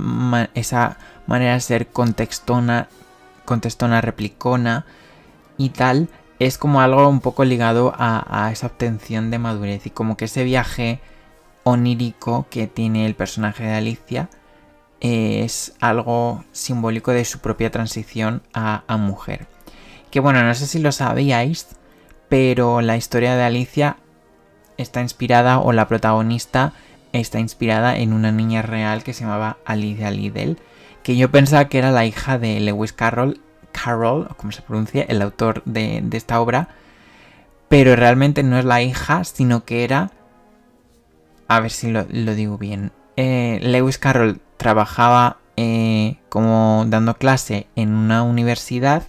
esa 0.53 0.99
manera 1.25 1.55
de 1.55 1.61
ser 1.61 1.87
contextona, 1.87 2.87
contestona, 3.45 3.99
replicona 3.99 4.85
y 5.57 5.69
tal. 5.69 6.07
Es 6.37 6.59
como 6.59 6.81
algo 6.81 7.09
un 7.09 7.19
poco 7.19 7.45
ligado 7.45 7.91
a, 7.97 8.45
a 8.45 8.51
esa 8.51 8.67
obtención 8.67 9.31
de 9.31 9.39
madurez 9.39 9.87
y 9.87 9.89
como 9.89 10.17
que 10.17 10.25
ese 10.25 10.43
viaje 10.43 10.99
onírico 11.63 12.45
que 12.51 12.67
tiene 12.67 13.07
el 13.07 13.15
personaje 13.15 13.63
de 13.63 13.73
Alicia 13.73 14.29
es 14.99 15.73
algo 15.79 16.45
simbólico 16.51 17.09
de 17.09 17.25
su 17.25 17.39
propia 17.39 17.71
transición 17.71 18.43
a, 18.53 18.83
a 18.85 18.97
mujer. 18.97 19.47
Que 20.15 20.21
bueno, 20.21 20.41
no 20.43 20.55
sé 20.55 20.65
si 20.65 20.79
lo 20.79 20.93
sabíais, 20.93 21.75
pero 22.29 22.79
la 22.79 22.95
historia 22.95 23.35
de 23.35 23.43
Alicia 23.43 23.97
está 24.77 25.01
inspirada, 25.01 25.59
o 25.59 25.73
la 25.73 25.89
protagonista 25.89 26.71
está 27.11 27.41
inspirada 27.41 27.97
en 27.97 28.13
una 28.13 28.31
niña 28.31 28.61
real 28.61 29.03
que 29.03 29.11
se 29.11 29.25
llamaba 29.25 29.57
Alicia 29.65 30.11
Liddell, 30.11 30.57
que 31.03 31.17
yo 31.17 31.29
pensaba 31.31 31.67
que 31.67 31.79
era 31.79 31.91
la 31.91 32.05
hija 32.05 32.39
de 32.39 32.61
Lewis 32.61 32.93
Carroll, 32.93 33.41
Carroll, 33.73 34.29
como 34.37 34.53
se 34.53 34.61
pronuncia, 34.61 35.03
el 35.03 35.21
autor 35.21 35.61
de, 35.65 36.01
esta 36.13 36.39
obra, 36.39 36.69
pero 37.67 37.97
realmente 37.97 38.41
no 38.41 38.57
es 38.57 38.63
la 38.63 38.81
hija, 38.81 39.25
sino 39.25 39.65
que 39.65 39.83
era, 39.83 40.11
a 41.49 41.59
ver 41.59 41.71
si 41.71 41.91
lo, 41.91 42.05
digo 42.05 42.57
bien, 42.57 42.93
eh, 43.17 43.59
Lewis 43.61 43.97
Carroll 43.97 44.39
trabajaba 44.55 45.39
eh, 45.57 46.15
como 46.29 46.85
dando 46.87 47.15
clase 47.15 47.67
en 47.75 47.93
una 47.93 48.23
universidad, 48.23 49.03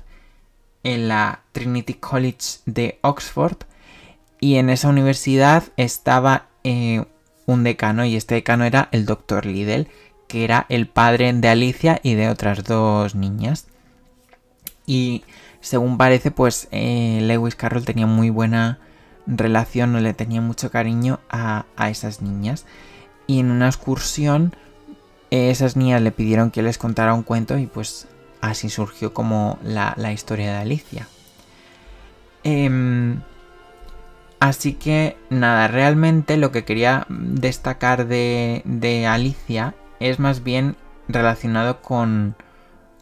en 0.87 1.09
la 1.09 1.41
Trinity 1.51 1.95
College 1.95 2.61
de 2.65 3.01
Oxford, 3.03 3.57
y 4.39 4.55
en 4.55 4.71
esa 4.71 4.89
universidad 4.89 5.65
estaba 5.77 6.47
eh, 6.63 7.05
un 7.45 7.65
decano, 7.65 8.05
y 8.05 8.15
este 8.15 8.37
decano 8.37 8.65
era 8.65 8.89
el 8.93 9.05
Dr. 9.05 9.47
Liddell, 9.47 9.89
que 10.29 10.45
era 10.45 10.65
el 10.69 10.87
padre 10.87 11.33
de 11.33 11.49
Alicia 11.49 11.99
y 12.05 12.15
de 12.15 12.29
otras 12.29 12.63
dos 12.63 13.17
niñas. 13.17 13.67
Y 14.87 15.25
según 15.61 15.99
parece, 15.99 16.31
pues 16.31 16.69
eh, 16.71 17.19
Lewis 17.21 17.57
Carroll 17.57 17.85
tenía 17.85 18.07
muy 18.07 18.31
buena 18.31 18.79
relación, 19.27 19.97
o 19.97 20.01
le 20.01 20.15
tenía 20.15 20.41
mucho 20.41 20.71
cariño 20.71 21.19
a, 21.29 21.65
esas 21.91 22.23
niñas. 22.23 22.65
Y 23.27 23.41
en 23.41 23.51
una 23.51 23.67
excursión, 23.67 24.55
eh, 25.33 25.51
esas 25.51 25.75
niñas 25.75 26.01
le 26.01 26.13
pidieron 26.13 26.53
que 26.53 26.63
les 26.63 26.79
contara 26.79 27.13
un 27.13 27.25
cuento 27.25 27.59
y 27.59 27.67
pues 27.67 28.07
así 28.41 28.71
surgió 28.71 29.13
como 29.13 29.59
la, 29.63 30.13
historia 30.13 30.53
de 30.53 30.59
Alicia. 30.59 31.09
Em, 32.45 33.23
así 34.41 34.75
que 34.75 35.17
nada, 35.31 35.69
realmente 35.69 36.37
lo 36.37 36.53
que 36.53 36.65
quería 36.65 37.07
destacar 37.09 38.07
de, 38.07 38.63
de 38.65 39.07
Alicia 39.07 39.75
es 40.01 40.19
más 40.19 40.43
bien 40.43 40.77
relacionado 41.09 41.83
con, 41.83 42.37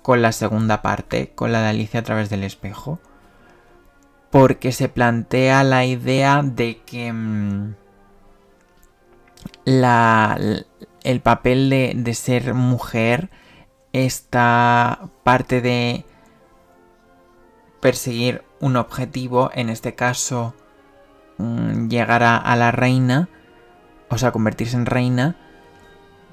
con 0.03 0.23
la 0.23 0.33
segunda 0.33 0.83
parte, 0.83 1.33
con 1.35 1.53
la 1.53 1.63
de 1.63 1.69
Alicia 1.69 2.01
a 2.01 2.05
través 2.05 2.31
del 2.31 2.45
espejo. 2.45 3.01
Porque 4.31 4.73
se 4.73 4.89
plantea 4.89 5.63
la 5.63 5.85
idea 5.85 6.43
de 6.43 6.81
que 6.85 7.13
mm, 7.13 7.75
la, 9.65 10.39
el 11.05 11.21
papel 11.21 11.71
de, 11.71 12.15
ser 12.15 12.55
mujer 12.55 13.31
está 13.95 15.09
parte 15.23 15.61
de 15.61 16.05
perseguir 17.81 18.43
un 18.61 18.77
objetivo, 18.77 19.51
en 19.55 19.71
este 19.71 19.95
caso 19.95 20.55
mm, 21.39 21.89
llegar 21.89 22.23
a 22.23 22.57
la 22.57 22.71
reina, 22.71 23.29
o 24.11 24.19
sea, 24.19 24.33
convertirse 24.33 24.77
en 24.77 24.87
reina, 24.87 25.37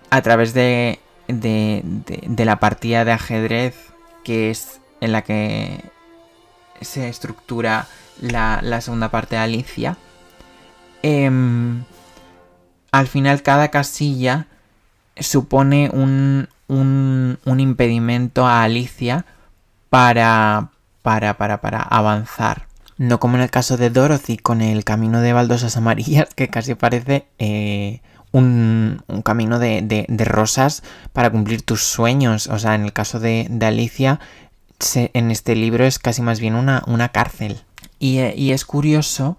a 0.09 0.21
través 0.21 0.53
de 0.53 0.99
de, 1.39 2.45
la 2.45 2.59
partida 2.59 3.05
de 3.05 3.11
ajedrez 3.11 3.75
que 4.23 4.49
es 4.49 4.81
en 4.99 5.11
la 5.11 5.23
que 5.23 5.83
se 6.81 7.09
estructura 7.09 7.87
la, 8.19 8.81
segunda 8.81 9.09
parte 9.09 9.35
de 9.35 9.41
Alicia. 9.41 9.97
Em, 11.03 11.83
al 12.91 13.07
final 13.07 13.41
cada 13.41 13.69
casilla 13.69 14.47
supone 15.19 15.89
un, 15.91 16.49
un, 16.71 17.37
un, 17.43 17.59
impedimento 17.59 18.47
a 18.47 18.63
Alicia 18.63 19.25
para, 19.89 20.69
para, 21.01 21.37
para, 21.37 21.59
para 21.59 21.81
avanzar. 21.81 22.67
No 22.97 23.19
como 23.19 23.35
en 23.35 23.43
el 23.43 23.49
caso 23.49 23.75
de 23.75 23.89
Dorothy 23.89 24.37
con 24.37 24.61
el 24.61 24.85
camino 24.85 25.21
de 25.21 25.33
baldosas 25.33 25.75
amarillas, 25.75 26.33
que 26.33 26.47
casi 26.47 26.75
parece 26.75 27.27
eh, 27.39 27.99
un, 28.31 29.03
camino 29.25 29.59
de, 29.59 30.05
rosas 30.25 30.83
para 31.11 31.29
cumplir 31.29 31.61
tus 31.61 31.83
sueños. 31.83 32.47
O 32.47 32.57
sea, 32.57 32.75
en 32.75 32.83
el 32.83 32.93
caso 32.93 33.19
de, 33.19 33.49
Alicia, 33.61 34.21
en 34.95 35.29
este 35.29 35.55
libro 35.55 35.85
es 35.85 35.99
casi 35.99 36.21
más 36.21 36.39
bien 36.39 36.55
una, 36.55 36.83
una 36.87 37.09
cárcel. 37.09 37.59
Y, 37.99 38.51
es 38.51 38.63
curioso 38.63 39.37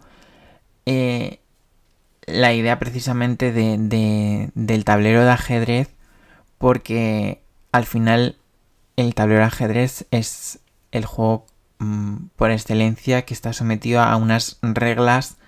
eh, 0.84 1.40
la 2.26 2.52
idea 2.52 2.78
precisamente 2.78 3.52
de, 3.52 4.50
del 4.54 4.84
tablero 4.84 5.24
de 5.24 5.30
ajedrez, 5.30 5.88
porque 6.62 7.42
al 7.72 7.86
final 7.86 8.36
el 8.94 9.16
tablero 9.16 9.40
de 9.40 9.46
ajedrez 9.46 10.06
es 10.12 10.60
el 10.92 11.04
juego 11.04 11.44
mm, 11.80 12.26
por 12.36 12.52
excelencia 12.52 13.22
que 13.22 13.34
está 13.34 13.52
sometido 13.52 14.00
a 14.00 14.14
unas 14.14 14.60
reglas 14.62 15.38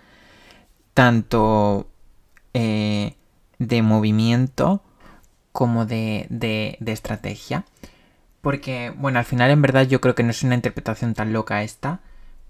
tanto 0.92 1.86
eh, 2.52 3.14
de 3.60 3.82
movimiento 3.82 4.82
como 5.52 5.86
de, 5.86 6.26
de, 6.30 6.78
estrategia. 6.90 7.64
Porque, 8.40 8.92
bueno, 8.96 9.20
al 9.20 9.24
final 9.24 9.52
en 9.52 9.62
verdad 9.62 9.86
yo 9.86 10.00
creo 10.00 10.16
que 10.16 10.24
no 10.24 10.30
es 10.30 10.42
una 10.42 10.56
interpretación 10.56 11.14
tan 11.14 11.32
loca 11.32 11.62
esta, 11.62 12.00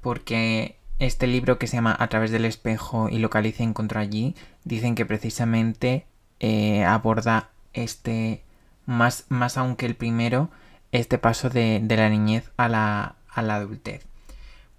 porque 0.00 0.78
este 0.98 1.26
libro 1.26 1.58
que 1.58 1.66
se 1.66 1.76
llama 1.76 1.94
A 1.98 2.08
través 2.08 2.30
del 2.30 2.46
espejo 2.46 3.10
y 3.10 3.18
localiza 3.18 3.62
y 3.62 3.66
encontró 3.66 4.00
allí, 4.00 4.34
dicen 4.64 4.94
que 4.94 5.04
precisamente 5.04 6.06
eh, 6.40 6.82
aborda 6.84 7.50
este, 7.74 8.43
más, 8.86 9.26
más 9.28 9.56
aún 9.56 9.76
que 9.76 9.86
el 9.86 9.94
primero, 9.94 10.50
este 10.92 11.18
paso 11.18 11.50
de, 11.50 11.80
de 11.82 11.96
la 11.96 12.08
niñez 12.08 12.50
a 12.56 12.68
la, 12.68 13.16
a 13.28 13.42
la 13.42 13.56
adultez. 13.56 14.06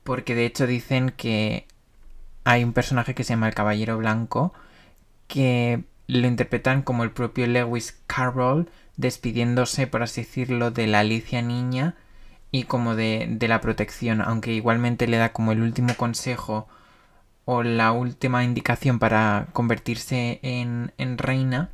Porque 0.04 0.36
de 0.36 0.46
hecho 0.46 0.68
dicen 0.68 1.12
que 1.12 1.68
hay 2.44 2.64
un 2.64 2.74
personaje 2.74 3.16
que 3.16 3.24
se 3.24 3.34
llama 3.34 3.48
el 3.48 3.56
Caballero 3.56 3.98
Blanco, 3.98 4.54
que 5.28 5.84
lo 6.08 6.28
interpretan 6.28 6.84
como 6.84 7.04
el 7.04 7.12
propio 7.12 7.48
Lewis 7.48 8.00
Carroll 8.08 8.70
despidiéndose, 8.98 9.88
por 9.88 10.04
así 10.04 10.22
decirlo, 10.22 10.72
de 10.72 10.88
la 10.88 11.00
Alicia 11.00 11.42
niña 11.42 11.96
y 12.52 12.64
como 12.64 12.96
de, 12.96 13.38
la 13.42 13.62
protección, 13.62 14.22
aunque 14.22 14.54
igualmente 14.54 15.08
le 15.08 15.18
da 15.18 15.34
como 15.34 15.52
el 15.52 15.62
último 15.62 15.96
consejo 15.96 16.68
o 17.46 17.64
la 17.64 17.92
última 17.92 18.44
indicación 18.44 19.00
para 19.00 19.48
convertirse 19.54 20.40
en, 20.42 20.92
reina, 21.18 21.70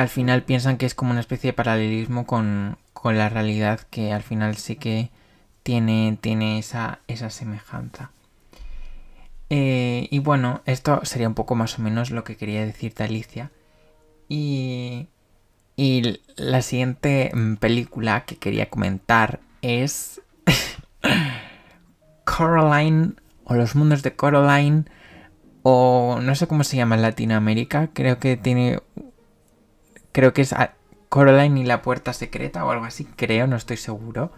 al 0.00 0.08
final 0.08 0.42
piensan 0.42 0.76
que 0.76 0.86
es 0.86 0.94
como 0.94 1.10
una 1.10 1.20
especie 1.20 1.48
de 1.48 1.54
paralelismo 1.54 2.26
con, 2.26 2.78
con 2.92 3.18
la 3.18 3.28
realidad 3.28 3.80
que 3.90 4.12
al 4.12 4.22
final 4.22 4.56
sí 4.56 4.76
que 4.76 5.10
tiene, 5.62 6.18
tiene 6.20 6.58
esa, 6.58 7.00
esa 7.08 7.30
semejanza. 7.30 8.10
Eh, 9.50 10.08
y 10.10 10.18
bueno, 10.18 10.62
esto 10.66 11.00
sería 11.04 11.28
un 11.28 11.34
poco 11.34 11.54
más 11.54 11.78
o 11.78 11.82
menos 11.82 12.10
lo 12.10 12.24
que 12.24 12.36
quería 12.36 12.64
decirte 12.64 13.04
Alicia. 13.04 13.50
Y, 14.28 15.08
y 15.76 16.20
la 16.36 16.62
siguiente 16.62 17.30
mm, 17.34 17.54
película 17.56 18.24
que 18.24 18.36
quería 18.36 18.68
comentar 18.68 19.40
es 19.62 20.20
Coraline 22.24 23.14
o 23.44 23.54
Los 23.54 23.74
Mundos 23.74 24.02
de 24.02 24.14
Coraline 24.14 24.84
o 25.62 26.18
no 26.22 26.34
sé 26.34 26.46
cómo 26.46 26.64
se 26.64 26.76
llama 26.76 26.94
en 26.96 27.02
Latinoamérica. 27.02 27.90
Creo 27.92 28.18
que 28.18 28.36
tiene... 28.36 28.80
Creo 30.12 30.32
que 30.32 30.42
es 30.42 30.54
Coraline 31.08 31.60
y 31.60 31.64
la 31.64 31.82
Puerta 31.82 32.12
Secreta 32.12 32.64
o 32.64 32.70
algo 32.70 32.84
así. 32.84 33.04
Creo, 33.04 33.46
no 33.46 33.56
estoy 33.56 33.76
seguro. 33.76 34.32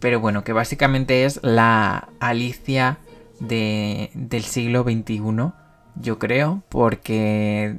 Pero 0.00 0.20
bueno, 0.20 0.44
que 0.44 0.52
básicamente 0.52 1.24
es 1.24 1.40
la 1.42 2.08
Alicia 2.20 2.98
del 3.40 4.42
siglo 4.42 4.82
XXI, 4.82 5.52
yo 5.96 6.18
creo, 6.18 6.62
porque 6.68 7.76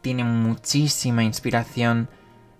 tiene 0.00 0.24
muchísima 0.24 1.24
inspiración 1.24 2.08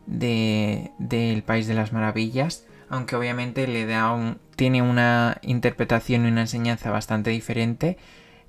del 0.06 1.42
País 1.44 1.66
de 1.66 1.74
las 1.74 1.92
Maravillas, 1.92 2.64
aunque 2.88 3.16
obviamente 3.16 3.66
le 3.66 3.86
da 3.86 4.12
un, 4.12 4.38
tiene 4.56 4.82
una 4.82 5.38
interpretación 5.42 6.24
y 6.24 6.28
una 6.28 6.42
enseñanza 6.42 6.90
bastante 6.90 7.30
diferente, 7.30 7.96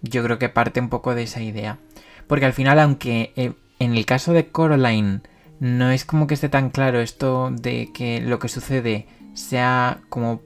yo 0.01 0.23
creo 0.23 0.37
que 0.37 0.49
parte 0.49 0.79
un 0.79 0.89
poco 0.89 1.15
de 1.15 1.23
esa 1.23 1.41
idea. 1.41 1.79
Porque 2.27 2.45
al 2.45 2.53
final, 2.53 2.79
aunque 2.79 3.31
eh, 3.35 3.53
en 3.83 3.95
el 3.95 4.05
caso 4.05 4.33
de 4.33 4.47
Coraline 4.47 5.21
no 5.59 5.91
es 5.91 6.05
como 6.05 6.27
que 6.27 6.33
esté 6.33 6.49
tan 6.49 6.69
claro 6.69 6.99
esto 6.99 7.51
de 7.51 7.91
que 7.93 8.21
lo 8.21 8.39
que 8.39 8.49
sucede 8.49 9.07
sea 9.33 10.01
como 10.09 10.41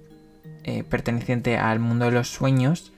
eh, 0.64 0.84
perteneciente 0.84 1.58
al 1.58 1.80
mundo 1.80 2.06
de 2.06 2.12
los 2.12 2.30
sueños, 2.30 2.92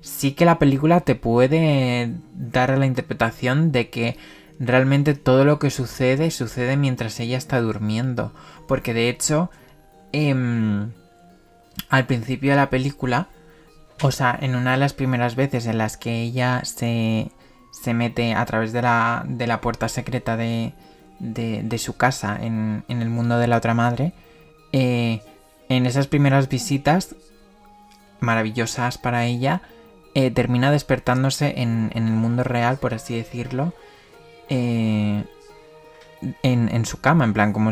sí 0.00 0.32
que 0.32 0.44
la 0.44 0.58
película 0.58 1.00
te 1.00 1.14
puede 1.14 2.14
dar 2.34 2.76
la 2.78 2.86
interpretación 2.86 3.72
de 3.72 3.90
que 3.90 4.16
realmente 4.58 5.14
todo 5.14 5.44
lo 5.44 5.58
que 5.58 5.70
sucede 5.70 6.30
sucede 6.30 6.76
mientras 6.76 7.20
ella 7.20 7.38
está 7.38 7.60
durmiendo. 7.60 8.32
Porque 8.66 8.94
de 8.94 9.08
hecho, 9.08 9.50
em, 10.12 10.92
al 11.88 12.06
principio 12.06 12.50
de 12.50 12.56
la 12.56 12.70
película, 12.70 13.28
o 14.02 14.10
sea, 14.10 14.38
en 14.40 14.54
una 14.54 14.72
de 14.72 14.78
las 14.78 14.94
primeras 14.94 15.36
veces 15.36 15.66
en 15.66 15.78
las 15.78 15.96
que 15.96 16.22
ella 16.22 16.62
se, 16.64 17.30
se 17.70 17.94
mete 17.94 18.34
a 18.34 18.44
través 18.46 18.72
de 18.72 18.82
la, 18.82 19.24
de 19.26 19.46
la 19.46 19.60
puerta 19.60 19.88
secreta 19.88 20.36
de, 20.36 20.72
de, 21.20 21.78
su 21.78 21.96
casa 21.96 22.38
en, 22.40 22.84
en, 22.88 23.02
el 23.02 23.10
mundo 23.10 23.38
de 23.38 23.46
la 23.46 23.58
otra 23.58 23.74
madre, 23.74 24.12
eh, 24.72 25.22
en 25.68 25.86
esas 25.86 26.06
primeras 26.06 26.48
visitas 26.48 27.14
maravillosas 28.20 28.98
para 28.98 29.24
ella, 29.26 29.62
eh, 30.14 30.30
termina 30.30 30.70
despertándose 30.70 31.54
en, 31.60 31.92
el 31.94 32.02
mundo 32.02 32.42
real, 32.42 32.78
por 32.78 32.94
así 32.94 33.14
decirlo, 33.14 33.72
eh, 34.48 35.24
en, 36.42 36.84
su 36.84 37.00
cama, 37.00 37.24
en 37.24 37.32
plan, 37.32 37.52
como 37.52 37.70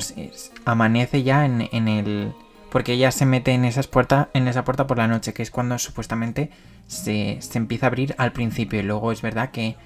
amanece 0.65 1.23
ya 1.23 1.45
en, 1.45 1.69
en, 1.73 1.89
el... 1.89 2.33
Porque 2.71 2.93
ella 2.93 3.11
se 3.11 3.27
mete 3.27 3.53
en, 3.53 3.65
esas 3.65 3.89
puerta, 3.89 4.29
en 4.35 4.47
esa 4.47 4.65
puerta 4.65 4.87
por 4.87 4.99
la 4.99 5.09
noche, 5.09 5.33
que 5.33 5.43
es 5.43 5.51
cuando 5.51 5.79
supuestamente 5.79 6.51
se, 6.87 7.39
se 7.41 7.59
empieza 7.59 7.87
a 7.87 7.89
abrir 7.89 8.15
al 8.19 8.33
principio. 8.33 8.79
Y 8.79 8.85
luego 8.85 9.11
es 9.11 9.21
verdad 9.21 9.51
que 9.51 9.77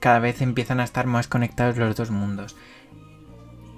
cada 0.00 0.18
vez 0.18 0.40
empiezan 0.42 0.80
a 0.80 0.84
estar 0.84 1.06
más 1.06 1.28
conectados 1.28 1.76
los 1.76 1.94
dos 1.94 2.10
mundos. 2.10 2.56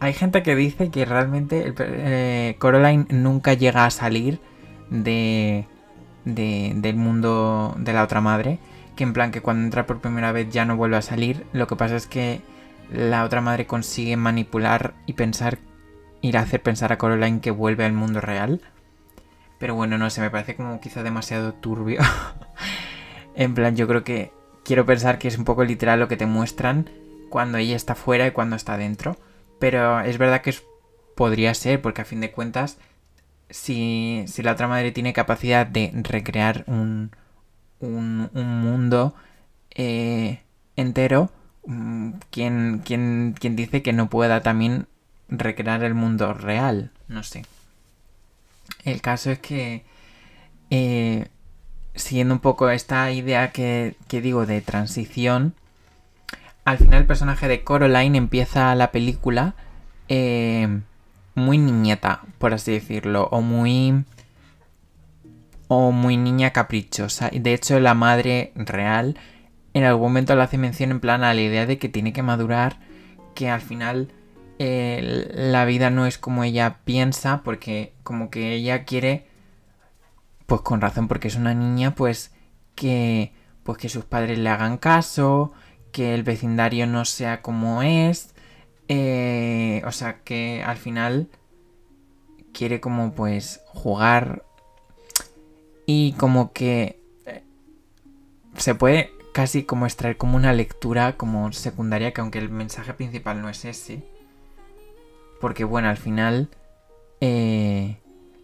Hay 0.01 0.15
gente 0.15 0.43
que 0.43 0.57
dice 0.57 0.91
que 0.91 1.05
realmente 1.05 1.75
eh, 1.79 2.57
nunca 3.11 3.55
llega 3.55 3.85
a 3.85 3.91
salir 3.91 4.41
de, 4.91 5.67
del 6.25 6.97
mundo 6.97 7.75
de 7.79 7.93
la 7.93 8.03
otra 8.03 8.21
madre. 8.21 8.59
Que 8.97 9.05
en 9.05 9.13
plan 9.13 9.31
que 9.31 9.43
cuando 9.43 9.65
entra 9.65 9.87
por 9.87 10.01
primera 10.01 10.33
vez 10.33 10.51
ya 10.51 10.65
no 10.65 10.77
vuelve 10.77 10.97
a 10.97 11.03
salir. 11.03 11.47
Lo 11.53 11.67
que 11.67 11.77
pasa 11.77 11.97
es 11.97 12.07
que 12.07 12.41
la 12.91 13.25
otra 13.25 13.41
madre 13.41 13.67
consigue 13.67 14.17
manipular 14.17 14.95
y 15.07 15.13
pensar, 15.15 15.59
ir 16.21 16.37
a 16.37 16.41
hacer 16.41 16.63
pensar 16.63 16.93
a 16.93 16.99
Coraline 16.99 17.41
que 17.41 17.51
vuelve 17.51 17.85
al 17.85 17.93
mundo 17.93 18.21
real. 18.21 18.61
Pero 19.59 19.77
bueno, 19.77 19.99
no 19.99 20.11
sé, 20.11 20.21
me 20.21 20.31
parece 20.31 20.57
como 20.57 20.81
quizá 20.81 21.03
demasiado 21.03 21.55
turbio. 21.55 22.01
en 23.37 23.55
plan, 23.55 23.77
yo 23.77 23.87
creo 23.87 24.03
que 24.03 24.33
quiero 24.73 24.87
pensar 24.87 25.19
que 25.19 25.29
es 25.29 25.37
un 25.37 25.45
poco 25.45 25.65
literal 25.65 26.01
lo 26.01 26.09
que 26.09 26.17
te 26.17 26.25
muestran 26.25 26.89
cuando 27.29 27.59
ella 27.59 27.77
está 27.77 27.95
fuera 27.95 28.27
y 28.27 28.31
cuando 28.31 28.57
está 28.57 28.79
dentro. 28.79 29.19
Pero 29.59 30.01
es 30.01 30.17
verdad 30.17 30.41
que 30.41 30.55
podría 31.15 31.53
ser, 31.53 31.83
porque 31.83 32.01
a 32.01 32.07
fin 32.07 32.23
de 32.23 32.31
cuentas, 32.31 32.79
si, 33.51 34.25
la 34.39 34.53
otra 34.53 34.69
madre 34.69 34.91
tiene 34.91 35.13
capacidad 35.13 35.67
de 35.67 35.91
recrear 35.95 36.65
un, 36.69 37.11
un, 37.81 38.31
mundo 38.33 39.15
eh, 39.75 40.41
entero, 40.77 41.31
mm, 41.67 42.13
¿quién, 42.31 42.81
quién, 42.83 43.35
quién 43.39 43.57
dice 43.57 43.83
que 43.83 43.93
no 43.93 44.09
pueda 44.09 44.41
también 44.41 44.87
recrear 45.29 45.85
el 45.85 45.93
mundo 45.93 46.33
real? 46.33 46.93
No 47.09 47.23
sé. 47.25 47.45
El 48.85 49.03
caso 49.03 49.33
es 49.33 49.39
que 49.39 49.85
eh, 50.71 51.27
siguiendo 51.95 52.35
un 52.35 52.41
poco 52.41 52.71
esta 52.71 53.11
idea 53.11 53.53
que, 53.53 53.97
digo 54.09 54.47
de 54.47 54.61
transición, 54.61 55.55
al 56.65 56.79
final 56.79 57.01
el 57.01 57.07
personaje 57.07 57.49
de 57.49 57.65
Coraline 57.65 58.19
empieza 58.19 58.75
la 58.75 58.93
película 58.93 59.55
eh, 60.09 60.81
muy 61.35 61.59
niñeta, 61.59 62.23
por 62.39 62.55
así 62.55 62.73
decirlo, 62.73 63.29
o 63.31 63.41
muy... 63.41 64.05
o 65.69 65.93
muy 65.93 66.17
niña 66.17 66.51
caprichosa. 66.51 67.31
De 67.33 67.55
hecho 67.55 67.81
la 67.81 67.95
madre 67.95 68.53
real 68.55 69.17
en 69.75 69.85
algún 69.85 70.09
momento 70.09 70.37
le 70.37 70.43
hace 70.43 70.59
mención 70.59 70.91
en 70.91 71.01
plan 71.01 71.25
a 71.25 71.35
la 71.35 71.41
idea 71.41 71.67
de 71.67 71.79
que 71.79 71.89
tiene 71.89 72.13
que 72.13 72.23
madurar, 72.23 72.77
que 73.35 73.49
al 73.49 73.61
final 73.61 74.09
eh, 74.59 75.31
la 75.35 75.65
vida 75.65 75.91
no 75.91 76.07
es 76.07 76.19
como 76.19 76.45
ella 76.45 76.79
piensa, 76.85 77.43
porque 77.43 77.93
como 78.03 78.31
que 78.31 78.53
ella 78.53 78.85
quiere 78.85 79.27
pues 80.53 80.61
con 80.61 80.83
razón, 80.83 81.09
porque 81.09 81.29
es 81.29 81.37
una 81.37 81.55
niña, 81.55 81.95
pues 81.95 82.31
que, 82.75 83.33
pues 83.63 83.79
que 83.79 83.89
sus 83.89 84.05
padres 84.05 84.39
le 84.39 84.51
hagan 84.51 84.77
caso, 84.77 85.55
que 85.93 86.13
el 86.13 86.25
vecindario 86.25 86.87
no 86.87 87.07
sea 87.07 87.41
como 87.41 87.83
es, 87.83 88.35
eh, 88.87 89.81
o 89.87 89.93
sea 89.93 90.21
que 90.25 90.63
al 90.63 90.77
final 90.77 91.31
quiere 92.53 92.81
como 92.81 93.15
pues 93.15 93.63
jugar 93.65 94.45
y 95.87 96.13
como 96.19 96.53
que 96.53 97.01
eh, 97.25 97.45
se 98.59 98.75
puede 98.75 99.11
casi 99.33 99.63
como 99.63 99.87
extraer 99.87 100.19
como 100.19 100.37
una 100.37 100.53
lectura 100.53 101.17
como 101.17 101.51
secundaria 101.53 102.13
que 102.13 102.21
aunque 102.21 102.41
el 102.41 102.51
mensaje 102.51 102.93
principal 102.93 103.41
no 103.41 103.49
es 103.49 103.65
ese 103.65 104.05
porque 105.41 105.65
bueno 105.65 105.89
al 105.89 105.97
final 105.97 106.51
eh, 107.23 108.02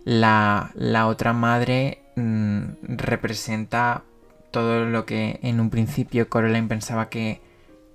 la, 0.09 1.07
otra 1.07 1.35
madre 1.35 2.01
mm, 2.17 2.63
representa 2.83 4.05
todo 4.51 4.87
lo 4.87 5.05
que 5.05 5.39
en 5.43 5.61
un 5.61 5.69
principio 5.69 6.31
Coraline 6.31 6.67
pensaba 6.67 7.11
que, 7.11 7.47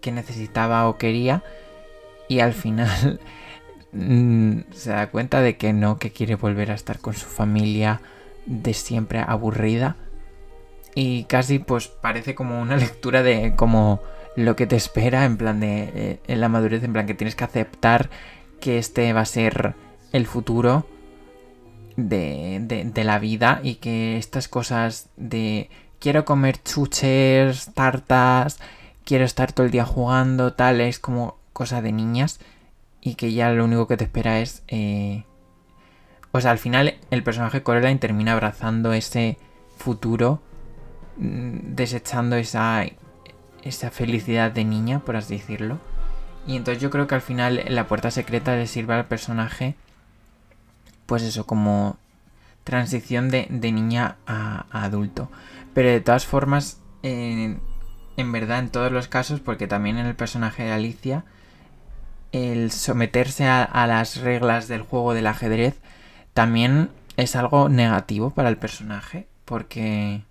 necesitaba 0.06 0.90
o 0.90 0.98
quería 0.98 1.44
y 2.28 2.42
al 2.42 2.54
final 2.54 3.20
mm, 3.94 4.60
se 4.72 4.90
da 4.92 5.10
cuenta 5.10 5.42
de 5.42 5.58
que 5.58 5.74
no, 5.74 5.98
que 5.98 6.12
quiere 6.12 6.36
volver 6.36 6.72
a 6.72 6.76
estar 6.76 7.00
con 7.00 7.14
su 7.14 7.26
familia 7.26 8.02
de 8.46 8.74
siempre 8.74 9.20
aburrida. 9.26 9.96
Y 10.94 11.24
casi 11.24 11.58
pues 11.58 11.88
parece 11.88 12.36
como 12.36 12.62
una 12.62 12.76
lectura 12.86 13.24
de 13.24 13.56
como 13.56 14.02
lo 14.36 14.56
que 14.56 14.68
te 14.68 14.76
espera 14.76 15.26
en 15.26 15.38
plan 15.38 15.60
de 15.60 15.92
eh, 15.96 16.20
en 16.28 16.42
la 16.42 16.50
madurez 16.50 16.84
en 16.84 16.94
plan 16.94 17.08
que 17.08 17.14
tienes 17.14 17.36
que 17.36 17.44
aceptar 17.44 18.10
que 18.60 18.78
este 18.78 19.14
va 19.14 19.22
a 19.22 19.26
ser 19.26 19.76
el 20.12 20.28
futuro 20.28 20.86
de, 21.96 22.60
de, 22.94 23.04
la 23.04 23.20
vida 23.20 23.60
y 23.64 23.76
que 23.76 24.18
estas 24.18 24.48
cosas 24.48 25.10
de 25.16 25.70
quiero 26.00 26.26
comer 26.26 26.62
chuches, 26.62 27.74
tartas, 27.74 28.60
quiero 29.06 29.26
estar 29.26 29.52
todo 29.52 29.66
el 29.66 29.72
día 29.72 29.86
jugando, 29.86 30.54
tal, 30.54 30.82
es 30.82 31.00
como 31.00 31.38
cosa 31.54 31.82
de 31.82 31.92
niñas 31.92 32.40
y 33.02 33.16
que 33.16 33.34
ya 33.34 33.52
lo 33.52 33.66
único 33.66 33.88
que 33.88 33.98
te 33.98 34.06
espera 34.06 34.40
es... 34.40 34.64
Eh... 34.68 35.24
O 36.32 36.42
sea, 36.42 36.50
al 36.50 36.58
final 36.58 36.96
el 37.12 37.22
personaje 37.22 37.62
Coraline 37.62 38.00
termina 38.00 38.34
abrazando 38.34 38.92
ese 38.92 39.38
futuro, 39.78 40.42
mm, 41.18 41.76
desechando 41.76 42.38
esa, 42.38 42.86
esa 43.62 43.92
felicidad 43.92 44.52
de 44.52 44.66
niña, 44.66 45.00
por 45.00 45.16
así 45.16 45.38
decirlo. 45.38 45.80
Y 46.48 46.56
entonces 46.56 46.82
yo 46.82 46.90
creo 46.90 47.08
que 47.08 47.16
al 47.16 47.22
final 47.22 47.64
la 47.68 47.88
puerta 47.88 48.10
secreta 48.10 48.56
le 48.56 48.68
sirve 48.68 48.96
al 48.96 49.06
personaje 49.06 49.76
pues 51.06 51.24
eso, 51.24 51.46
como 51.46 51.98
transición 52.64 53.30
de, 53.30 53.48
niña 53.50 54.18
a, 54.26 54.66
adulto. 54.72 55.30
Pero 55.74 55.90
de 55.90 56.02
todas 56.02 56.26
formas, 56.26 56.80
en 57.02 58.32
verdad, 58.32 58.60
en 58.60 58.70
todos 58.70 58.92
los 58.92 59.08
casos, 59.08 59.40
porque 59.40 59.68
también 59.68 59.98
en 59.98 60.06
el 60.06 60.16
personaje 60.16 60.64
de 60.64 60.72
Alicia, 60.72 61.26
el 62.32 62.72
someterse 62.72 63.48
a, 63.48 63.88
las 63.88 64.18
reglas 64.18 64.68
del 64.68 64.82
juego 64.82 65.14
del 65.14 65.28
ajedrez 65.28 65.80
también 66.34 66.90
es 67.16 67.36
algo 67.36 67.70
negativo 67.70 68.32
para 68.32 68.50
el 68.50 68.58
personaje, 68.58 69.28
porque... 69.46 70.24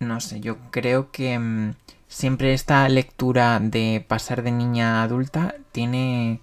No 0.00 0.20
sé, 0.20 0.40
yo 0.40 0.58
creo 0.72 1.12
que 1.12 1.38
mm, 1.38 1.74
siempre 2.08 2.54
esta 2.54 2.88
lectura 2.88 3.60
de 3.60 4.04
pasar 4.06 4.42
de 4.42 4.50
niña 4.50 5.00
a 5.00 5.04
adulta 5.04 5.54
tiene 5.70 6.40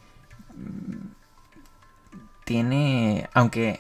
tiene, 2.50 3.30
aunque, 3.36 3.80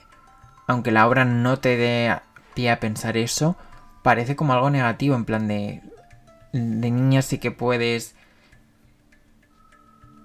aunque 0.67 0.91
la 0.91 1.07
obra 1.07 1.25
no 1.25 1.57
te 1.57 1.75
dé 1.75 2.15
pie 2.53 2.69
a 2.69 2.79
pensar 2.79 3.17
eso, 3.17 3.55
parece 4.03 4.35
como 4.35 4.53
algo 4.53 4.69
negativo, 4.69 5.15
en 5.15 5.25
plan 5.25 5.47
de, 5.47 5.81
de 6.53 6.91
niña 6.91 7.23
sí 7.23 7.39
que 7.39 7.49
puedes, 7.49 8.13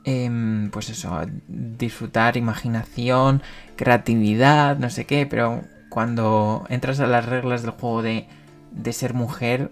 em, 0.04 0.70
pues 0.70 0.90
eso, 0.90 1.22
disfrutar 1.48 2.36
imaginación, 2.36 3.42
creatividad, 3.76 4.76
no 4.76 4.90
sé 4.90 5.06
qué, 5.06 5.24
pero 5.24 5.62
cuando 5.88 6.66
entras 6.68 7.00
a 7.00 7.06
las 7.06 7.24
reglas 7.24 7.62
del 7.62 7.70
juego 7.70 8.02
de, 8.02 8.28
de 8.72 8.92
ser 8.92 9.14
mujer, 9.14 9.70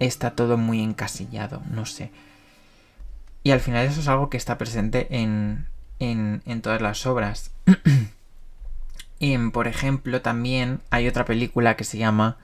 está 0.00 0.32
todo 0.32 0.56
muy 0.56 0.82
encasillado, 0.82 1.62
no 1.70 1.86
sé. 1.86 2.10
Y 3.44 3.52
al 3.52 3.60
final 3.60 3.86
eso 3.86 4.00
es 4.00 4.08
algo 4.08 4.28
que 4.28 4.38
está 4.38 4.58
presente 4.58 5.06
en, 5.20 5.68
en, 6.00 6.42
en 6.46 6.62
todas 6.62 6.82
las 6.82 7.06
obras. 7.06 7.52
y, 9.20 9.38
por 9.52 9.68
ejemplo, 9.68 10.20
también 10.20 10.80
hay 10.90 11.06
otra 11.06 11.24
película 11.24 11.76
que 11.76 11.84
se 11.84 11.98
llama 11.98 12.36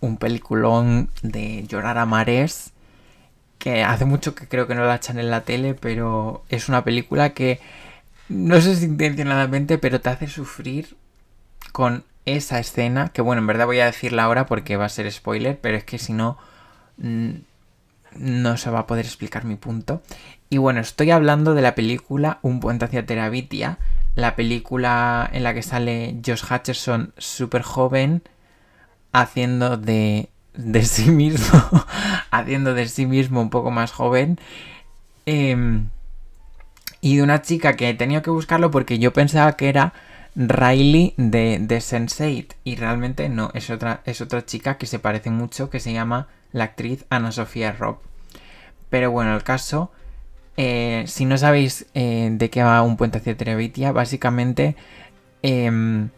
un 0.00 0.16
peliculón 0.16 1.10
de 1.22 1.64
llorar 1.66 1.98
a 1.98 2.06
mares 2.06 2.72
que 3.58 3.84
hace 3.84 4.04
mucho 4.06 4.34
que 4.34 4.48
creo 4.48 4.66
que 4.66 4.74
no 4.74 4.86
la 4.86 4.96
echan 4.96 5.18
en 5.18 5.30
la 5.30 5.42
tele, 5.42 5.74
pero 5.74 6.44
es 6.48 6.68
una 6.68 6.82
película 6.82 7.30
que 7.34 7.60
no 8.28 8.60
sé 8.60 8.74
si 8.74 8.86
intencionadamente, 8.86 9.76
pero 9.76 10.00
te 10.00 10.08
hace 10.08 10.28
sufrir 10.28 10.96
con 11.72 12.04
esa 12.24 12.58
escena, 12.58 13.10
que 13.10 13.22
bueno, 13.22 13.40
en 13.40 13.46
verdad 13.46 13.66
voy 13.66 13.80
a 13.80 13.86
decirla 13.86 14.24
ahora 14.24 14.46
porque 14.46 14.76
va 14.76 14.86
a 14.86 14.88
ser 14.88 15.10
spoiler, 15.12 15.58
pero 15.60 15.76
es 15.76 15.84
que 15.84 15.98
si 15.98 16.14
no 16.14 16.38
no 18.16 18.56
se 18.56 18.70
va 18.70 18.80
a 18.80 18.86
poder 18.86 19.04
explicar 19.04 19.44
mi 19.44 19.56
punto. 19.56 20.02
Y 20.48 20.58
bueno, 20.58 20.80
estoy 20.80 21.10
hablando 21.10 21.54
de 21.54 21.62
la 21.62 21.74
película 21.74 22.38
Un 22.42 22.60
puente 22.60 22.84
hacia 22.84 23.06
Terabitia, 23.06 23.78
la 24.14 24.36
película 24.36 25.28
en 25.32 25.44
la 25.44 25.54
que 25.54 25.62
sale 25.62 26.16
Josh 26.24 26.42
Hutcherson 26.50 27.12
súper 27.16 27.62
joven, 27.62 28.22
haciendo 29.12 29.76
de, 29.76 30.28
de 30.54 30.84
sí 30.84 31.10
mismo, 31.10 31.60
haciendo 32.30 32.74
de 32.74 32.88
sí 32.88 33.06
mismo 33.06 33.40
un 33.40 33.50
poco 33.50 33.70
más 33.70 33.92
joven. 33.92 34.38
Em, 35.26 35.88
y 37.00 37.16
de 37.16 37.22
una 37.22 37.42
chica 37.42 37.76
que 37.76 37.88
he 37.88 37.94
tenido 37.94 38.22
que 38.22 38.30
buscarlo 38.30 38.70
porque 38.70 38.98
yo 38.98 39.12
pensaba 39.12 39.56
que 39.56 39.68
era 39.68 39.94
Riley 40.34 41.14
de, 41.16 41.58
de 41.60 41.78
Sense8 41.78 42.54
y 42.64 42.76
realmente 42.76 43.28
no, 43.28 43.50
es 43.54 43.70
otra, 43.70 44.02
es 44.04 44.20
otra 44.20 44.44
chica 44.44 44.76
que 44.76 44.86
se 44.86 44.98
parece 44.98 45.30
mucho 45.30 45.70
que 45.70 45.80
se 45.80 45.92
llama 45.92 46.28
la 46.52 46.64
actriz 46.64 47.04
Ana 47.10 47.32
Sofía 47.32 47.72
Robb. 47.72 47.98
Pero 48.88 49.10
bueno, 49.10 49.34
el 49.34 49.42
caso, 49.42 49.90
eh, 50.56 51.04
si 51.06 51.24
no 51.24 51.38
sabéis 51.38 51.86
eh, 51.94 52.28
de 52.32 52.50
qué 52.50 52.62
va 52.62 52.82
un 52.82 52.96
puente 52.96 53.18
hacia 53.18 53.36
Terabitia, 53.36 53.92
básicamente 53.92 54.76
em, 55.42 56.10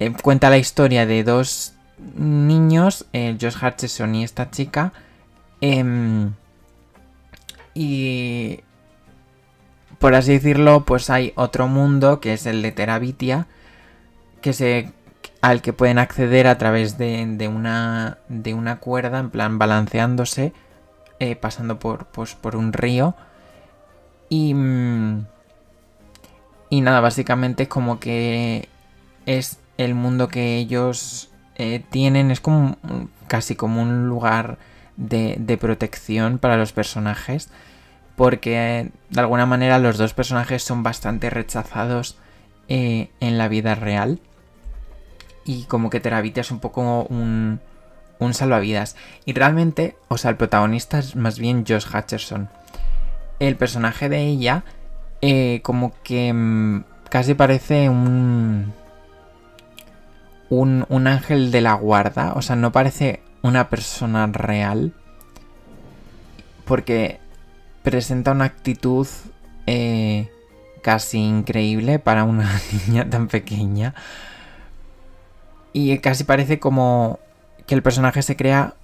eh, 0.00 0.12
cuenta 0.22 0.50
la 0.50 0.58
historia 0.58 1.06
de 1.06 1.22
dos 1.24 1.74
niños, 2.16 3.06
Josh 3.12 3.56
Hutcherson 3.62 4.14
y 4.16 4.24
esta 4.24 4.50
chica, 4.50 4.92
em, 5.60 6.32
y 7.74 8.60
por 9.98 10.14
así 10.14 10.32
decirlo, 10.32 10.84
pues 10.84 11.08
hay 11.10 11.32
otro 11.36 11.68
mundo 11.68 12.20
que 12.20 12.34
es 12.34 12.46
el 12.46 12.60
de 12.62 12.72
Terabitia, 12.72 13.46
que 14.42 14.52
se 14.52 14.92
al 15.44 15.60
que 15.60 15.74
pueden 15.74 15.98
acceder 15.98 16.46
a 16.46 16.56
través 16.56 16.96
de, 16.96 17.50
una, 17.54 18.16
de 18.30 18.54
una 18.54 18.76
cuerda, 18.80 19.18
en 19.18 19.28
plan 19.28 19.58
balanceándose, 19.58 20.54
eh, 21.18 21.36
pasando 21.36 21.78
por, 21.78 22.06
pues, 22.06 22.34
por 22.34 22.56
un 22.56 22.72
río. 22.72 23.14
Y, 24.30 24.54
mm, 24.54 25.26
y 26.70 26.80
nada, 26.80 27.00
básicamente 27.00 27.64
es 27.64 27.68
como 27.68 28.00
que 28.00 28.70
es 29.26 29.58
el 29.76 29.94
mundo 29.94 30.28
que 30.28 30.56
ellos 30.56 31.30
eh, 31.56 31.84
tienen, 31.90 32.30
es 32.30 32.40
como 32.40 32.78
casi 33.26 33.54
como 33.54 33.82
un 33.82 34.08
lugar 34.08 34.56
de, 34.96 35.58
protección 35.60 36.38
para 36.38 36.56
los 36.56 36.72
personajes 36.72 37.50
porque 38.16 38.92
de 39.10 39.20
alguna 39.20 39.44
manera 39.44 39.78
los 39.78 39.98
dos 39.98 40.14
personajes 40.14 40.62
son 40.62 40.82
bastante 40.82 41.28
rechazados 41.28 42.16
eh, 42.68 43.10
en 43.20 43.36
la 43.36 43.48
vida 43.48 43.74
real 43.74 44.20
y 45.44 45.64
como 45.64 45.90
que 45.90 46.00
Teravita 46.00 46.40
es 46.40 46.50
un 46.50 46.60
poco 46.60 47.04
un, 47.04 47.60
un 48.18 48.34
salvavidas. 48.34 48.96
Y 49.24 49.32
realmente, 49.32 49.96
o 50.08 50.18
sea, 50.18 50.30
el 50.30 50.36
protagonista 50.36 50.98
es 50.98 51.16
más 51.16 51.38
bien 51.38 51.64
Josh 51.66 51.86
Hutcherson. 51.86 52.48
El 53.38 53.56
personaje 53.56 54.08
de 54.08 54.22
ella, 54.22 54.64
eh, 55.20 55.60
como 55.62 55.92
que 56.02 56.32
mm, 56.32 56.84
casi 57.08 57.34
parece 57.34 57.88
un, 57.88 58.72
un, 60.50 60.86
un 60.88 61.06
ángel 61.06 61.50
de 61.50 61.60
la 61.60 61.74
guarda. 61.74 62.32
O 62.34 62.42
sea, 62.42 62.56
no 62.56 62.72
parece 62.72 63.22
una 63.42 63.68
persona 63.68 64.26
real. 64.26 64.92
Porque 66.64 67.20
presenta 67.82 68.32
una 68.32 68.46
actitud 68.46 69.06
eh, 69.66 70.30
casi 70.82 71.18
increíble 71.18 71.98
para 71.98 72.24
una 72.24 72.60
niña 72.86 73.08
tan 73.08 73.28
pequeña. 73.28 73.94
Y 75.74 75.98
casi 75.98 76.22
parece 76.24 76.58
como 76.60 77.18
que 77.66 77.74
el 77.74 77.82
personaje 77.82 78.22
se 78.22 78.36
crea 78.36 78.74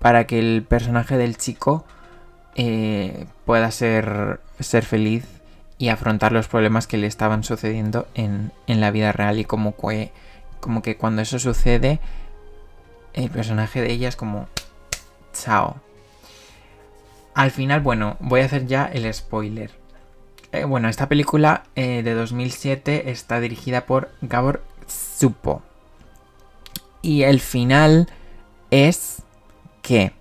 para 0.00 0.26
que 0.26 0.40
el 0.40 0.64
personaje 0.64 1.16
del 1.16 1.38
chico 1.38 1.84
eh, 2.56 3.26
pueda 3.46 3.70
ser, 3.70 4.40
ser 4.58 4.84
feliz 4.84 5.24
y 5.78 5.88
afrontar 5.88 6.32
los 6.32 6.48
problemas 6.48 6.88
que 6.88 6.98
le 6.98 7.06
estaban 7.06 7.44
sucediendo 7.44 8.08
en, 8.14 8.50
en 8.66 8.80
la 8.80 8.90
vida 8.90 9.12
real. 9.12 9.38
Y 9.38 9.44
como 9.44 9.76
que, 9.76 10.10
como 10.58 10.82
que 10.82 10.96
cuando 10.96 11.22
eso 11.22 11.38
sucede, 11.38 12.00
el 13.12 13.30
personaje 13.30 13.80
de 13.80 13.92
ella 13.92 14.08
es 14.08 14.16
como... 14.16 14.48
Chao. 15.32 15.76
Al 17.34 17.52
final, 17.52 17.80
bueno, 17.80 18.16
voy 18.18 18.40
a 18.40 18.46
hacer 18.46 18.66
ya 18.66 18.86
el 18.86 19.12
spoiler. 19.14 19.70
Eh, 20.50 20.64
bueno, 20.64 20.88
esta 20.88 21.08
película 21.08 21.62
eh, 21.76 22.02
de 22.02 22.14
2007 22.14 23.10
está 23.12 23.38
dirigida 23.38 23.86
por 23.86 24.10
Gabor 24.20 24.64
Supo. 24.88 25.62
Y 27.04 27.24
el 27.24 27.40
final 27.40 28.08
es 28.70 29.24
que 29.82 30.14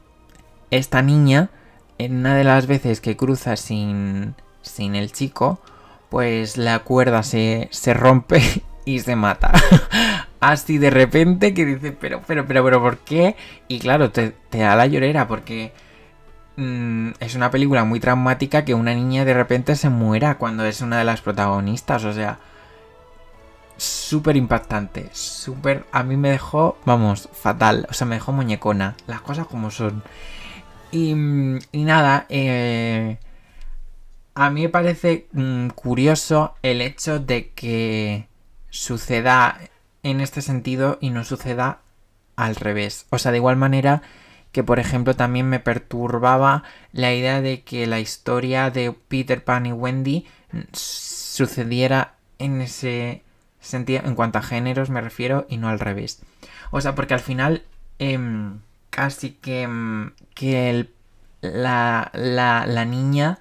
esta 0.69 1.01
niña, 1.01 1.49
en 1.97 2.17
una 2.17 2.35
de 2.35 2.43
las 2.43 2.67
veces 2.67 2.99
que 2.99 3.15
cruza 3.15 3.55
sin, 3.55 4.35
sin 4.61 4.95
el 4.95 5.13
chico, 5.13 5.61
pues 6.09 6.57
la 6.57 6.79
cuerda 6.79 7.23
se, 7.23 7.69
se 7.71 7.93
rompe 7.93 8.41
y 8.85 8.99
se 8.99 9.15
mata. 9.15 9.53
Así 10.41 10.77
de 10.77 10.89
repente 10.89 11.53
que 11.53 11.65
dice, 11.65 11.93
pero, 11.93 12.21
pero, 12.27 12.45
pero, 12.45 12.65
pero, 12.65 12.81
¿por 12.81 12.97
qué? 12.97 13.37
Y 13.69 13.79
claro, 13.79 14.11
te, 14.11 14.31
te 14.49 14.57
da 14.57 14.75
la 14.75 14.85
llorera 14.85 15.25
porque 15.25 15.71
mm, 16.57 17.11
es 17.21 17.35
una 17.35 17.49
película 17.49 17.85
muy 17.85 18.01
traumática 18.01 18.65
que 18.65 18.73
una 18.73 18.93
niña 18.93 19.23
de 19.23 19.33
repente 19.33 19.77
se 19.77 19.87
muera 19.87 20.37
cuando 20.37 20.65
es 20.65 20.81
una 20.81 20.97
de 20.97 21.05
las 21.05 21.21
protagonistas. 21.21 22.03
O 22.03 22.11
sea, 22.11 22.39
súper 23.77 24.35
impactante, 24.35 25.09
súper... 25.13 25.85
A 25.91 26.03
mí 26.03 26.17
me 26.17 26.31
dejó, 26.31 26.77
vamos, 26.85 27.29
fatal, 27.33 27.87
o 27.89 27.93
sea, 27.93 28.07
me 28.07 28.15
dejó 28.15 28.31
muñecona, 28.31 28.95
las 29.07 29.21
cosas 29.21 29.47
como 29.47 29.71
son. 29.71 30.03
Y, 30.91 31.15
nada, 31.15 32.27
eh, 32.29 33.17
a 34.35 34.49
mí 34.51 34.61
me 34.61 34.69
parece 34.69 35.27
mm, 35.31 35.69
curioso 35.69 36.55
el 36.61 36.81
hecho 36.81 37.19
de 37.19 37.49
que 37.49 38.27
suceda 38.69 39.59
en 40.03 40.21
este 40.21 40.41
sentido 40.41 40.97
y 41.01 41.09
no 41.09 41.23
suceda 41.23 41.79
al 42.35 42.55
revés. 42.55 43.07
O 43.09 43.17
sea, 43.17 43.31
de 43.31 43.37
igual 43.37 43.55
manera 43.55 44.03
que, 44.51 44.63
por 44.63 44.79
ejemplo, 44.79 45.15
también 45.15 45.49
me 45.49 45.59
perturbaba 45.59 46.63
la 46.91 47.13
idea 47.13 47.41
de 47.41 47.63
que 47.63 47.87
la 47.87 47.99
historia 47.99 48.69
de 48.69 48.91
Peter 48.91 49.43
Pan 49.43 49.65
y 49.65 49.71
Wendy 49.71 50.27
sucediera 50.71 52.15
en 52.37 52.61
ese 52.61 53.22
en 53.71 54.15
cuanto 54.15 54.39
a 54.39 54.43
géneros 54.43 54.89
me 54.89 55.01
refiero 55.01 55.45
y 55.49 55.57
no 55.57 55.69
al 55.69 55.79
revés. 55.79 56.21
O 56.71 56.81
sea, 56.81 56.95
porque 56.95 57.13
al 57.13 57.19
final 57.19 57.63
em, 57.99 58.59
casi 58.89 59.31
que, 59.31 59.63
em, 59.63 60.11
que 60.35 60.89
la, 61.41 62.11
la, 62.13 62.65
la 62.67 62.85
niña 62.85 63.39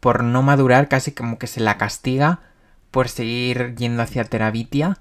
por 0.00 0.22
no 0.22 0.42
madurar 0.42 0.88
casi 0.88 1.12
como 1.12 1.38
que 1.38 1.46
se 1.46 1.60
la 1.60 1.76
castiga 1.78 2.40
por 2.90 3.08
seguir 3.08 3.74
yendo 3.76 4.02
hacia 4.02 4.24
Terabitia 4.24 4.98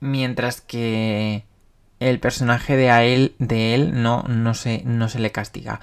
mientras 0.00 0.60
que 0.60 1.44
el 2.00 2.20
personaje 2.20 2.76
de, 2.76 3.14
él, 3.14 3.34
de 3.38 3.74
él 3.74 4.02
no, 4.02 4.22
no, 4.24 4.54
se, 4.54 4.82
no 4.84 5.08
se 5.08 5.18
le 5.18 5.32
castiga. 5.32 5.80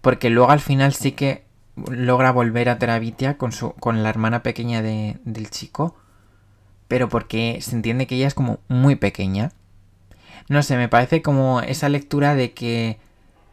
Porque 0.00 0.30
luego 0.30 0.50
al 0.50 0.60
final 0.60 0.94
sí 0.94 1.12
que 1.12 1.44
logra 1.90 2.32
volver 2.32 2.68
a 2.68 2.78
Terabitia 2.78 3.36
con, 3.36 3.52
su, 3.52 3.72
con 3.74 4.02
la 4.02 4.08
hermana 4.08 4.42
pequeña 4.42 4.82
de, 4.82 5.18
del 5.24 5.50
chico 5.50 5.96
pero 6.90 7.08
porque 7.08 7.58
se 7.60 7.76
entiende 7.76 8.08
que 8.08 8.16
ella 8.16 8.26
es 8.26 8.34
como 8.34 8.58
muy 8.66 8.96
pequeña. 8.96 9.52
No 10.48 10.60
sé, 10.64 10.76
me 10.76 10.88
parece 10.88 11.22
como 11.22 11.60
esa 11.60 11.88
lectura 11.88 12.34
de 12.34 12.50
que... 12.50 12.98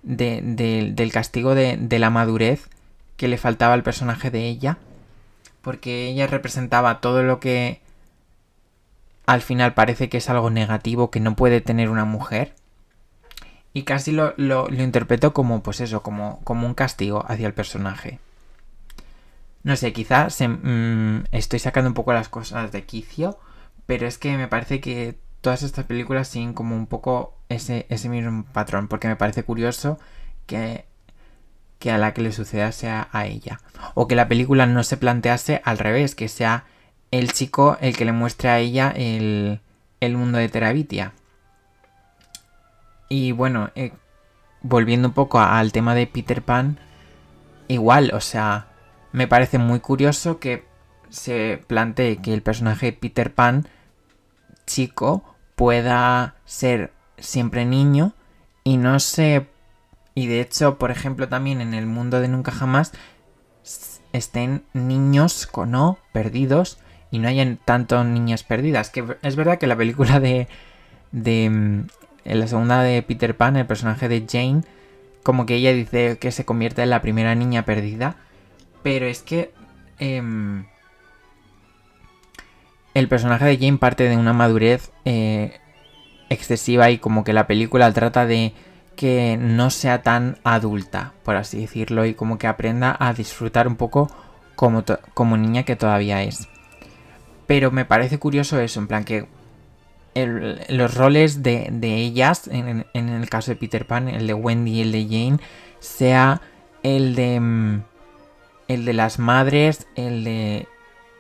del 0.02 1.12
castigo 1.14 1.54
de, 1.54 1.78
de 1.78 2.00
la 2.00 2.10
madurez 2.10 2.68
que 3.16 3.28
le 3.28 3.38
faltaba 3.38 3.76
al 3.76 3.84
personaje 3.84 4.32
de 4.32 4.48
ella. 4.48 4.80
Porque 5.62 6.08
ella 6.08 6.26
representaba 6.26 7.00
todo 7.00 7.22
lo 7.22 7.40
que 7.40 7.80
al 9.28 9.44
final 9.44 9.76
parece 9.76 10.10
que 10.10 10.18
es 10.18 10.32
algo 10.32 10.50
negativo 10.50 11.12
que 11.12 11.20
no 11.20 11.36
puede 11.36 11.62
tener 11.62 11.90
una 11.90 12.06
mujer. 12.06 12.56
Y 13.72 13.84
casi 13.84 14.14
lo, 14.14 14.34
lo, 14.38 14.68
lo 14.68 14.82
interpreto 14.82 15.32
como, 15.32 15.62
pues 15.62 15.80
eso, 15.80 16.02
como, 16.02 16.42
como 16.44 16.66
un 16.66 16.74
castigo 16.74 17.24
hacia 17.28 17.46
el 17.46 17.54
personaje. 17.54 18.18
No 19.68 19.76
sé, 19.76 19.92
quizás 19.92 20.40
mm, 20.40 21.26
estoy 21.34 21.60
sacando 21.60 21.90
un 21.90 21.94
poco 21.94 22.14
las 22.14 22.30
cosas 22.30 22.72
de 22.72 22.86
quicio, 22.86 23.38
pero 23.86 24.08
es 24.08 24.18
que 24.18 24.38
me 24.38 24.48
parece 24.48 24.80
que 24.80 25.20
todas 25.42 25.62
estas 25.62 25.84
películas 25.84 26.30
siguen 26.30 26.54
como 26.54 26.74
un 26.74 26.88
poco 26.88 27.36
ese, 27.50 27.86
ese 27.90 28.08
mismo 28.08 28.46
patrón, 28.54 28.88
porque 28.88 29.10
me 29.10 29.18
parece 29.18 29.44
curioso 29.44 30.00
que, 30.46 30.86
que 31.80 31.92
a 31.92 31.98
la 31.98 32.14
que 32.14 32.22
le 32.22 32.32
suceda 32.32 32.72
sea 32.72 33.10
a 33.12 33.26
ella. 33.26 33.60
O 33.94 34.08
que 34.08 34.16
la 34.16 34.30
película 34.30 34.68
no 34.68 34.84
se 34.84 34.96
plantease 34.96 35.62
al 35.66 35.80
revés, 35.80 36.16
que 36.16 36.30
sea 36.30 36.64
el 37.12 37.34
chico 37.34 37.78
el 37.82 37.98
que 37.98 38.06
le 38.06 38.14
muestre 38.14 38.48
a 38.48 38.60
ella 38.60 38.94
el, 38.96 39.60
el 40.00 40.16
mundo 40.16 40.38
de 40.38 40.48
Terabitia. 40.48 41.12
Y 43.10 43.34
bueno, 43.34 43.72
eh, 43.76 43.92
volviendo 44.62 45.10
un 45.10 45.14
poco 45.14 45.42
al 45.42 45.74
tema 45.74 45.94
de 45.94 46.08
Peter 46.08 46.42
Pan, 46.42 46.80
igual, 47.68 48.12
o 48.14 48.22
sea, 48.22 48.67
me 49.18 49.28
parece 49.28 49.58
muy 49.58 49.80
curioso 49.80 50.40
que 50.40 50.64
se 51.10 51.60
plantee 51.66 52.18
que 52.18 52.36
el 52.36 52.44
personaje 52.44 52.94
Peter 52.94 53.34
Pan 53.34 53.68
chico 54.68 55.24
pueda 55.56 56.36
ser 56.46 56.94
siempre 57.18 57.66
niño 57.66 58.14
y 58.64 58.78
no 58.78 59.00
se... 59.00 59.48
Y 60.14 60.28
de 60.28 60.40
hecho, 60.40 60.78
por 60.78 60.92
ejemplo, 60.92 61.28
también 61.28 61.62
en 61.62 61.74
el 61.74 61.88
mundo 61.88 62.22
de 62.22 62.28
Nunca 62.28 62.52
Jamás 62.52 62.92
estén 64.14 64.64
niños 64.74 65.48
con 65.48 65.72
no 65.72 65.98
perdidos 66.12 66.78
y 67.10 67.18
no 67.18 67.28
hayan 67.28 67.58
tanto 67.66 68.04
niñas 68.04 68.44
perdidas. 68.44 68.92
Que 68.92 69.04
es 69.24 69.36
verdad 69.36 69.58
que 69.58 69.66
la 69.66 69.76
película 69.76 70.20
de... 70.20 70.48
de 71.12 71.46
en 71.46 71.90
la 72.40 72.48
segunda 72.48 72.84
de 72.84 73.02
Peter 73.02 73.36
Pan, 73.36 73.56
el 73.56 73.66
personaje 73.66 74.10
de 74.10 74.28
Jane, 74.30 74.62
como 75.24 75.48
que 75.48 75.56
ella 75.56 75.74
dice 75.74 76.20
que 76.20 76.32
se 76.32 76.46
convierte 76.46 76.84
en 76.84 76.92
la 76.92 77.02
primera 77.02 77.34
niña 77.34 77.66
perdida 77.66 78.18
pero 78.88 79.06
es 79.06 79.22
que... 79.22 79.52
Em, 80.00 80.64
el 82.94 83.10
personaje 83.10 83.44
de 83.44 83.58
Jane 83.58 83.78
parte 83.80 84.08
de 84.08 84.16
una 84.16 84.32
madurez 84.32 84.92
eh, 85.04 85.60
excesiva 86.30 86.90
y 86.90 86.98
como 86.98 87.26
que 87.26 87.34
la 87.34 87.48
película 87.48 87.92
trata 87.92 88.26
de 88.26 88.54
que 88.96 89.38
no 89.38 89.72
sea 89.72 90.04
tan 90.04 90.38
adulta, 90.46 91.12
por 91.24 91.36
así 91.36 91.60
decirlo, 91.60 92.06
y 92.06 92.14
como 92.14 92.38
que 92.38 92.48
aprenda 92.48 92.96
a 92.98 93.14
disfrutar 93.14 93.68
un 93.68 93.76
poco 93.76 94.10
como, 94.56 94.86
como 95.14 95.36
niña 95.36 95.64
que 95.64 95.76
todavía 95.76 96.24
es. 96.24 96.48
Pero 97.46 97.72
me 97.72 97.84
parece 97.84 98.20
curioso 98.20 98.58
eso, 98.62 98.80
en 98.80 98.88
plan 98.88 99.04
que 99.04 99.28
los 100.70 100.96
roles 100.96 101.44
de, 101.44 101.68
ellas, 101.82 102.48
en, 102.48 102.86
el 102.94 103.30
caso 103.30 103.52
de 103.52 103.58
Peter 103.58 103.86
Pan, 103.86 104.08
el 104.08 104.28
de 104.28 104.34
Wendy 104.34 104.76
y 104.76 104.82
el 104.82 104.94
de 104.94 105.04
Jane, 105.04 105.40
sea 105.82 106.42
el 106.84 107.16
de. 107.16 107.82
El 108.68 108.86
de 108.86 108.94
las 108.94 109.20
madres, 109.20 109.88
el 109.96 110.24
de 110.24 110.68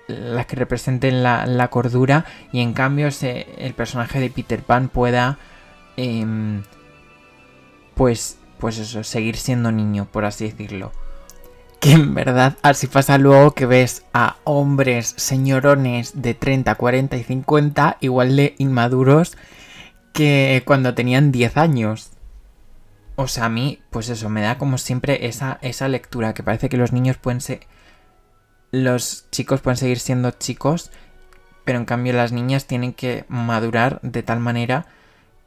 las 0.07 0.45
que 0.45 0.55
representen 0.55 1.23
la, 1.23 1.67
cordura, 1.69 2.25
y 2.51 2.61
en 2.61 2.73
cambio 2.73 3.09
el 3.21 3.73
personaje 3.73 4.19
de 4.19 4.29
Peter 4.29 4.61
Pan 4.61 4.89
pueda. 4.89 5.37
Em, 5.95 6.63
pues. 7.95 8.37
Pues 8.59 8.79
eso, 8.79 9.03
seguir 9.03 9.35
siendo 9.37 9.71
niño, 9.71 10.07
por 10.11 10.25
así 10.25 10.49
decirlo. 10.49 10.91
Que 11.79 11.91
en 11.91 12.15
verdad 12.15 12.57
así 12.63 12.87
pasa 12.87 13.19
luego 13.19 13.51
que 13.51 13.67
ves 13.67 14.03
a 14.13 14.37
hombres 14.45 15.13
señorones 15.15 16.19
de 16.19 16.33
30, 16.33 16.73
40 16.73 17.17
y 17.17 17.23
50 17.23 17.97
igual 18.01 18.35
de 18.35 18.55
inmaduros 18.57 19.37
que 20.11 20.63
cuando 20.65 20.95
tenían 20.95 21.31
10 21.31 21.55
años. 21.57 22.09
O 23.17 23.27
sea, 23.27 23.45
a 23.45 23.49
mí, 23.49 23.81
pues 23.89 24.07
eso, 24.07 24.29
me 24.29 24.41
da 24.41 24.57
como 24.57 24.77
siempre 24.77 25.27
esa, 25.27 25.59
esa 25.61 25.89
lectura 25.89 26.33
que 26.33 26.43
parece 26.43 26.69
que 26.69 26.77
los 26.77 26.93
niños 26.93 27.17
pueden 27.17 27.41
ser... 27.41 27.61
Los 28.71 29.25
chicos 29.31 29.59
pueden 29.59 29.77
seguir 29.77 29.99
siendo 29.99 30.31
chicos, 30.31 30.91
pero 31.65 31.79
en 31.79 31.85
cambio 31.85 32.13
las 32.13 32.31
niñas 32.31 32.67
tienen 32.67 32.93
que 32.93 33.25
madurar 33.27 33.99
de 34.01 34.23
tal 34.23 34.39
manera 34.39 34.85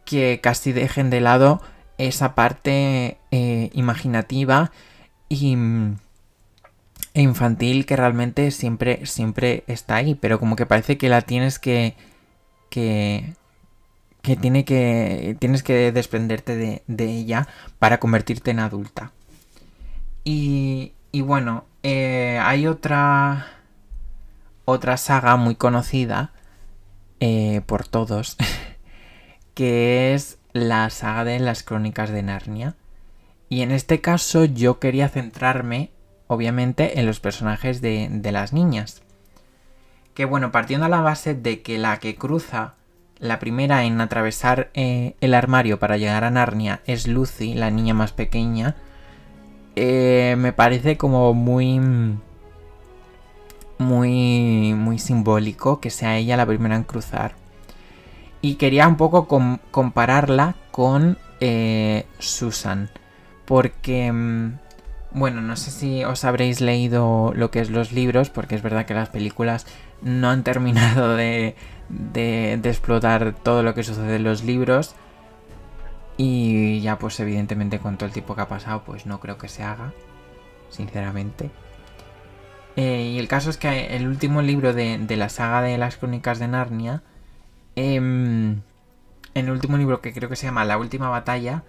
que 0.05 0.41
casi 0.43 0.73
dejen 0.73 1.11
de 1.11 1.21
lado 1.21 1.63
esa 1.97 2.35
parte 2.35 3.19
eh, 3.31 3.71
imaginativa 3.73 4.73
y 5.29 5.57
e 7.15 7.23
infantil 7.23 7.87
que 7.87 7.97
realmente 7.97 8.51
siempre, 8.51 9.05
siempre 9.07 9.65
está 9.67 9.97
ahí, 9.97 10.15
pero 10.15 10.39
como 10.39 10.57
que 10.57 10.67
parece 10.67 10.99
que 10.99 11.09
la 11.09 11.23
tienes 11.23 11.59
que. 11.59 11.95
que. 12.71 13.35
Que 14.23 14.37
tiene 14.37 14.65
que. 14.65 15.37
tienes 15.39 15.63
que 15.63 15.93
desprenderte 15.93 16.57
de, 16.57 16.83
de 16.87 17.05
ella 17.05 17.49
para 17.79 18.01
convertirte 18.01 18.51
en 18.51 18.61
adulta. 18.61 19.13
Y. 20.25 20.93
y 21.13 21.21
bueno, 21.23 21.65
eh, 21.83 22.39
hay 22.43 22.67
otra. 22.67 23.47
otra 24.65 24.97
saga 24.97 25.37
muy 25.37 25.55
conocida 25.55 26.33
eh, 27.21 27.61
por 27.67 27.87
todos, 27.87 28.37
que 29.55 30.15
es 30.15 30.39
la 30.53 30.89
saga 30.91 31.25
de 31.25 31.39
las 31.39 31.63
crónicas 31.63 32.11
de 32.11 32.23
Narnia. 32.23 32.77
Y 33.51 33.63
en 33.63 33.73
este 33.73 34.01
caso 34.01 34.45
yo 34.45 34.79
quería 34.79 35.09
centrarme 35.09 35.91
obviamente 36.29 37.01
en 37.01 37.07
los 37.07 37.19
personajes 37.19 37.81
de, 37.81 38.21
las 38.31 38.53
niñas. 38.53 39.03
Que 40.15 40.25
bueno, 40.25 40.53
partiendo 40.53 40.87
a 40.87 40.89
la 40.89 41.01
base 41.01 41.35
de 41.35 41.61
que 41.61 41.77
la 41.77 41.99
que 41.99 42.15
cruza 42.15 42.75
la 43.21 43.39
primera 43.39 43.85
en 43.85 44.01
atravesar 44.01 44.71
eh, 44.75 45.15
el 45.21 45.35
armario 45.35 45.79
para 45.79 45.99
llegar 45.99 46.25
a 46.25 46.31
Narnia 46.31 46.81
es 46.87 47.07
Lucy, 47.07 47.55
la 47.55 47.71
niña 47.71 47.95
más 47.95 48.13
pequeña, 48.13 48.77
eh, 49.77 50.35
me 50.39 50.53
parece 50.53 50.97
como 50.97 51.35
muy... 51.35 51.81
Muy, 53.79 54.75
muy 54.75 54.99
simbólico 54.99 55.81
que 55.81 55.89
sea 55.89 56.19
ella 56.19 56.37
la 56.37 56.45
primera 56.45 56.77
en 56.77 56.83
cruzar. 56.83 57.33
Y 58.43 58.57
quería 58.57 58.87
un 58.87 58.99
poco 58.99 59.27
compararla 59.71 60.55
con 60.71 61.17
eh, 61.41 62.05
Susan. 62.19 62.91
Porque 63.47 64.13
mm, 64.13 64.59
bueno, 65.13 65.41
no 65.41 65.57
sé 65.57 65.71
si 65.71 66.05
os 66.05 66.25
habréis 66.25 66.61
leído 66.61 67.33
lo 67.35 67.51
que 67.51 67.61
es 67.61 67.71
los 67.71 67.93
libros, 67.93 68.31
porque 68.31 68.55
es 68.55 68.63
verdad 68.63 68.85
que 68.85 68.93
las 68.93 69.09
películas 69.09 69.67
no 70.03 70.29
han 70.29 70.45
terminado 70.45 71.17
de, 71.17 71.57
de, 71.91 72.55
explotar 72.55 73.35
todo 73.35 73.63
lo 73.63 73.75
que 73.75 73.83
sucede 73.83 74.17
en 74.17 74.25
los 74.25 74.45
libros. 74.45 74.95
Y 76.17 76.81
ya 76.81 76.99
pues 76.99 77.19
evidentemente 77.21 77.79
con 77.79 77.97
todo 77.97 78.07
el 78.07 78.13
tiempo 78.13 78.35
que 78.35 78.43
ha 78.43 78.49
pasado, 78.49 78.83
pues 78.85 79.07
no 79.07 79.21
creo 79.21 79.39
que 79.39 79.49
se 79.49 79.63
haga, 79.63 79.93
sinceramente. 80.69 81.51
Eh, 82.77 83.13
y 83.15 83.19
el 83.19 83.29
caso 83.29 83.51
es 83.51 83.57
que 83.57 83.97
el 83.97 84.07
último 84.07 84.43
libro 84.43 84.73
de, 84.73 85.05
la 85.17 85.29
saga 85.29 85.63
de 85.63 85.79
las 85.79 85.97
crónicas 85.97 86.39
de 86.39 86.49
Narnia, 86.49 87.03
em, 87.75 88.61
en 89.35 89.47
el 89.47 89.51
último 89.51 89.77
libro 89.77 90.01
que 90.01 90.13
creo 90.13 90.29
que 90.29 90.37
se 90.37 90.47
llama 90.47 90.65
La 90.65 90.79
última 90.79 91.09
batalla, 91.09 91.65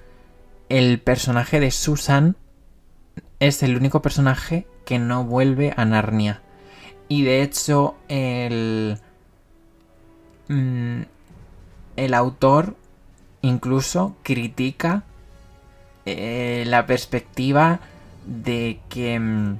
el 0.70 1.00
personaje 1.00 1.60
de 1.60 1.72
Susan 1.72 2.36
es 3.40 3.64
el 3.64 3.76
único 3.76 4.02
personaje 4.02 4.68
que 4.86 5.00
no 5.00 5.24
vuelve 5.24 5.74
a 5.76 5.86
Narnia. 5.86 6.42
Y 7.08 7.24
de 7.24 7.42
hecho, 7.42 7.96
el. 8.08 9.00
Mm, 10.52 11.04
el 11.95 12.14
autor 12.14 12.76
incluso 13.41 14.18
critica 14.22 15.04
eh, 16.06 16.66
la 16.68 16.86
perspectiva 16.86 17.80
de 18.26 18.82
que. 18.89 19.18
Mm, 19.18 19.60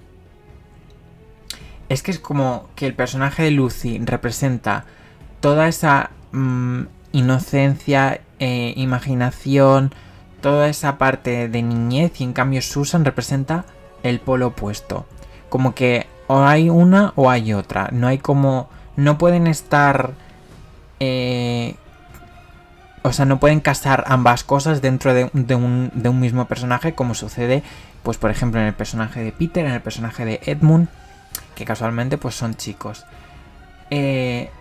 es 1.87 2.03
que 2.03 2.11
es 2.11 2.19
como 2.19 2.67
que 2.75 2.87
el 2.87 2.93
personaje 2.93 3.43
de 3.43 3.51
Lucy 3.51 3.99
representa 3.99 4.83
toda 5.39 5.69
esa 5.69 6.11
mm, 6.33 6.81
inocencia, 7.13 8.19
eh, 8.39 8.73
imaginación, 8.75 9.93
toda 10.41 10.67
esa 10.67 10.97
parte 10.97 11.47
de 11.47 11.61
niñez 11.61 12.19
y 12.19 12.25
en 12.25 12.33
cambio 12.33 12.61
Susan 12.61 13.05
representa 13.05 13.65
el 14.03 14.19
polo 14.19 14.47
opuesto. 14.47 15.05
Como 15.47 15.73
que 15.73 16.05
o 16.27 16.43
hay 16.43 16.69
una 16.69 17.13
o 17.15 17.29
hay 17.29 17.53
otra. 17.53 17.87
No 17.93 18.07
hay 18.07 18.17
como... 18.17 18.69
No 18.97 19.17
pueden 19.17 19.47
estar... 19.47 20.15
Eh, 21.03 21.73
o 23.01 23.11
sea, 23.11 23.25
no 23.25 23.39
pueden 23.39 23.59
casar 23.59 24.03
ambas 24.05 24.43
cosas 24.43 24.83
dentro 24.83 25.15
de, 25.15 25.31
un, 25.33 25.91
de, 25.95 26.09
un, 26.09 26.19
mismo 26.19 26.45
personaje, 26.45 26.93
como 26.93 27.15
sucede, 27.15 27.63
pues 28.03 28.19
por 28.19 28.29
ejemplo, 28.29 28.61
en 28.61 28.67
el 28.67 28.75
personaje 28.75 29.23
de 29.23 29.31
Peter, 29.31 29.65
en 29.65 29.71
el 29.71 29.81
personaje 29.81 30.25
de 30.25 30.39
Edmund, 30.45 30.89
que 31.55 31.65
casualmente 31.65 32.19
pues 32.19 32.35
son 32.35 32.53
chicos. 32.53 33.05
Eh, 33.89 34.51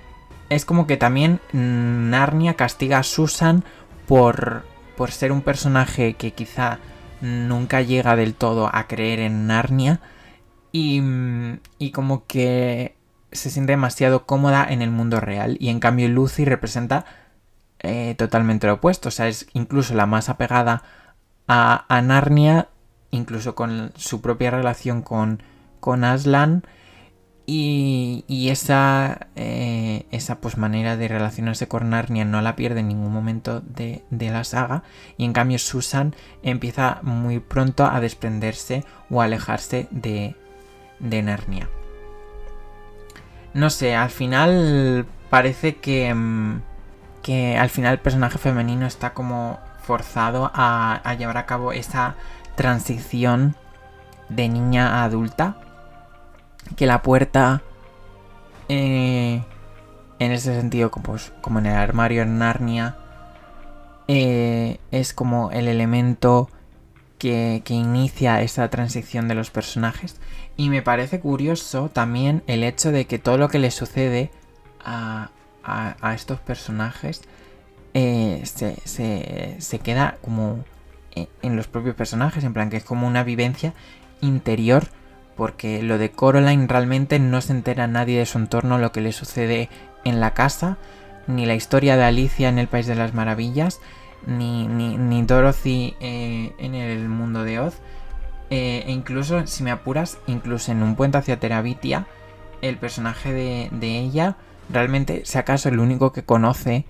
es 0.48 0.64
como 0.64 0.86
que 0.86 0.96
también 0.96 1.40
Narnia 1.52 2.54
castiga 2.54 3.00
a 3.00 3.02
Susan 3.02 3.62
por 4.08 4.64
por 4.96 5.12
ser 5.12 5.32
un 5.32 5.40
personaje 5.40 6.12
que 6.12 6.32
quizá 6.32 6.78
nunca 7.22 7.80
llega 7.80 8.16
del 8.16 8.34
todo 8.34 8.68
a 8.70 8.86
creer 8.86 9.20
en 9.20 9.46
Narnia 9.46 10.00
y, 10.72 11.02
y 11.78 11.90
como 11.90 12.26
que 12.26 12.96
se 13.32 13.50
siente 13.50 13.72
demasiado 13.72 14.26
cómoda 14.26 14.66
en 14.68 14.82
el 14.82 14.90
mundo 14.90 15.20
real 15.20 15.56
y 15.60 15.68
en 15.68 15.80
cambio 15.80 16.08
Lucy 16.08 16.44
representa 16.44 17.04
eh, 17.78 18.14
totalmente 18.18 18.66
lo 18.66 18.74
opuesto, 18.74 19.08
o 19.08 19.12
sea, 19.12 19.28
es 19.28 19.46
incluso 19.54 19.94
la 19.94 20.06
más 20.06 20.28
apegada 20.28 20.82
a, 21.48 22.00
Narnia, 22.02 22.68
incluso 23.10 23.54
con 23.54 23.92
su 23.96 24.20
propia 24.20 24.50
relación 24.50 25.02
con, 25.02 25.42
Aslan 26.04 26.62
y, 27.46 28.48
esa, 28.50 29.28
eh, 29.34 30.06
esa 30.12 30.40
pues, 30.40 30.58
manera 30.58 30.96
de 30.96 31.08
relacionarse 31.08 31.66
con 31.66 31.90
Narnia 31.90 32.24
no 32.24 32.40
la 32.42 32.54
pierde 32.54 32.80
en 32.80 32.88
ningún 32.88 33.12
momento 33.12 33.60
de, 33.62 34.04
la 34.10 34.44
saga. 34.44 34.84
Y 35.16 35.24
en 35.24 35.32
cambio 35.32 35.58
Susan 35.58 36.14
empieza 36.44 37.00
muy 37.02 37.40
pronto 37.40 37.86
a 37.86 37.98
desprenderse 37.98 38.84
o 39.08 39.20
a 39.20 39.24
alejarse 39.24 39.88
de 39.90 40.36
Narnia. 41.00 41.68
No 43.54 43.70
sé, 43.70 43.94
al 43.94 44.10
final 44.10 45.06
parece 45.28 45.76
que, 45.76 46.12
mm, 46.14 46.62
que 47.22 47.56
al 47.58 47.70
final 47.70 47.94
el 47.94 47.98
personaje 47.98 48.38
femenino 48.38 48.86
está 48.86 49.12
como 49.12 49.58
forzado 49.82 50.50
a, 50.54 51.02
llevar 51.18 51.36
a 51.38 51.46
cabo 51.46 51.72
esa 51.72 52.14
transición 52.54 53.56
de 54.28 54.48
niña 54.48 55.00
a 55.00 55.04
adulta 55.04 55.56
que 56.76 56.86
la 56.86 57.02
puerta 57.02 57.62
eh, 58.68 59.42
en 60.20 60.32
ese 60.32 60.54
sentido 60.54 60.90
como, 60.90 61.04
pues, 61.04 61.32
como 61.40 61.58
en 61.58 61.66
el 61.66 61.74
armario 61.74 62.22
en 62.22 62.38
Narnia 62.38 62.96
eh, 64.06 64.78
es 64.92 65.12
como 65.12 65.50
el 65.50 65.66
elemento 65.66 66.48
que, 67.18 67.62
inicia 67.68 68.40
esa 68.42 68.68
transición 68.70 69.28
de 69.28 69.34
los 69.34 69.50
personajes 69.50 70.16
y 70.56 70.68
me 70.68 70.82
parece 70.82 71.20
curioso 71.20 71.88
también 71.88 72.42
el 72.46 72.64
hecho 72.64 72.92
de 72.92 73.06
que 73.06 73.18
todo 73.18 73.38
lo 73.38 73.48
que 73.48 73.58
le 73.58 73.70
sucede 73.70 74.30
a, 74.84 75.30
estos 76.14 76.40
personajes 76.40 77.22
eh, 77.94 78.42
se, 78.44 78.76
se, 79.60 79.78
queda 79.78 80.18
como 80.22 80.64
en 81.14 81.56
los 81.56 81.68
propios 81.68 81.94
personajes, 81.94 82.42
en 82.44 82.52
plan 82.52 82.70
que 82.70 82.78
es 82.78 82.84
como 82.84 83.06
una 83.06 83.22
vivencia 83.22 83.74
interior 84.20 84.88
porque 85.40 85.82
lo 85.82 85.96
de 85.96 86.10
Coraline 86.10 86.66
realmente 86.66 87.18
no 87.18 87.40
se 87.40 87.52
entera 87.52 87.86
nadie 87.86 88.18
de 88.18 88.26
su 88.26 88.36
entorno 88.36 88.76
lo 88.76 88.92
que 88.92 89.00
le 89.00 89.12
sucede 89.12 89.70
en 90.04 90.20
la 90.20 90.34
casa, 90.34 90.76
ni 91.26 91.46
la 91.46 91.54
historia 91.54 91.96
de 91.96 92.04
Alicia 92.04 92.50
en 92.50 92.58
el 92.58 92.68
País 92.68 92.86
de 92.86 92.94
las 92.94 93.14
Maravillas, 93.14 93.80
ni, 94.26 94.68
ni, 94.68 95.22
Dorothy 95.22 95.96
eh, 96.00 96.52
en 96.58 96.74
el 96.74 97.08
mundo 97.08 97.42
de 97.42 97.58
Oz. 97.58 97.74
Eh, 98.50 98.84
e 98.86 98.92
incluso, 98.92 99.46
si 99.46 99.62
me 99.62 99.70
apuras, 99.70 100.18
incluso 100.26 100.72
en 100.72 100.82
un 100.82 100.96
puente 100.96 101.18
hacia 101.18 101.38
Terabitia, 101.38 102.06
el 102.62 102.76
personaje 102.76 103.32
de, 103.32 103.98
ella, 103.98 104.36
realmente, 104.68 105.22
si 105.24 105.38
acaso 105.38 105.68
el 105.68 105.78
único 105.78 106.12
que 106.12 106.24
conoce 106.24 106.84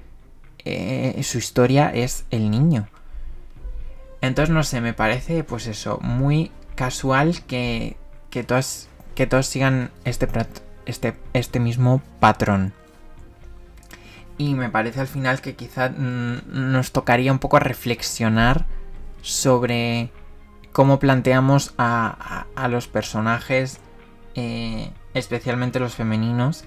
eh, 0.64 1.20
su 1.22 1.38
historia 1.38 1.90
es 1.94 2.24
el 2.30 2.50
niño. 2.50 2.88
Entonces, 4.22 4.54
no 4.54 4.62
sé, 4.64 4.80
me 4.80 4.92
parece, 4.92 5.44
pues 5.44 5.66
eso, 5.66 5.98
muy 6.02 6.50
casual 6.74 7.42
que, 7.46 7.96
que, 8.30 8.46
que 9.14 9.26
todos 9.26 9.46
sigan 9.46 9.90
este, 10.04 10.28
este, 10.86 11.14
este 11.32 11.60
mismo 11.60 12.02
patrón. 12.20 12.72
Y 14.38 14.54
me 14.54 14.70
parece 14.70 15.00
al 15.00 15.06
final 15.06 15.42
que 15.42 15.54
quizá 15.54 15.90
nos 15.90 16.92
tocaría 16.92 17.30
un 17.32 17.38
poco 17.38 17.58
reflexionar 17.58 18.64
sobre 19.20 20.10
cómo 20.72 20.98
planteamos 20.98 21.74
a, 21.78 22.46
los 22.68 22.88
personajes, 22.88 23.80
eh, 24.34 24.90
especialmente 25.14 25.80
los 25.80 25.94
femeninos, 25.94 26.64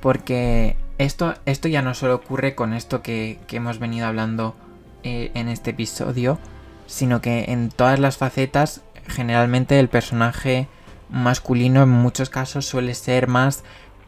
porque 0.00 0.76
esto, 0.98 1.34
esto 1.46 1.68
ya 1.68 1.82
no 1.82 1.94
solo 1.94 2.16
ocurre 2.16 2.54
con 2.54 2.72
esto 2.72 3.02
que, 3.02 3.38
hemos 3.50 3.78
venido 3.78 4.06
hablando 4.06 4.54
eh, 5.02 5.30
en 5.34 5.48
este 5.48 5.70
episodio, 5.70 6.38
sino 6.86 7.20
que 7.20 7.46
en 7.48 7.70
todas 7.70 7.98
las 7.98 8.16
facetas, 8.16 8.82
generalmente 9.06 9.78
el 9.78 9.88
personaje 9.88 10.68
masculino 11.08 11.82
en 11.82 11.88
muchos 11.88 12.30
casos 12.30 12.66
suele 12.66 12.94
ser 12.94 13.28
más 13.28 13.64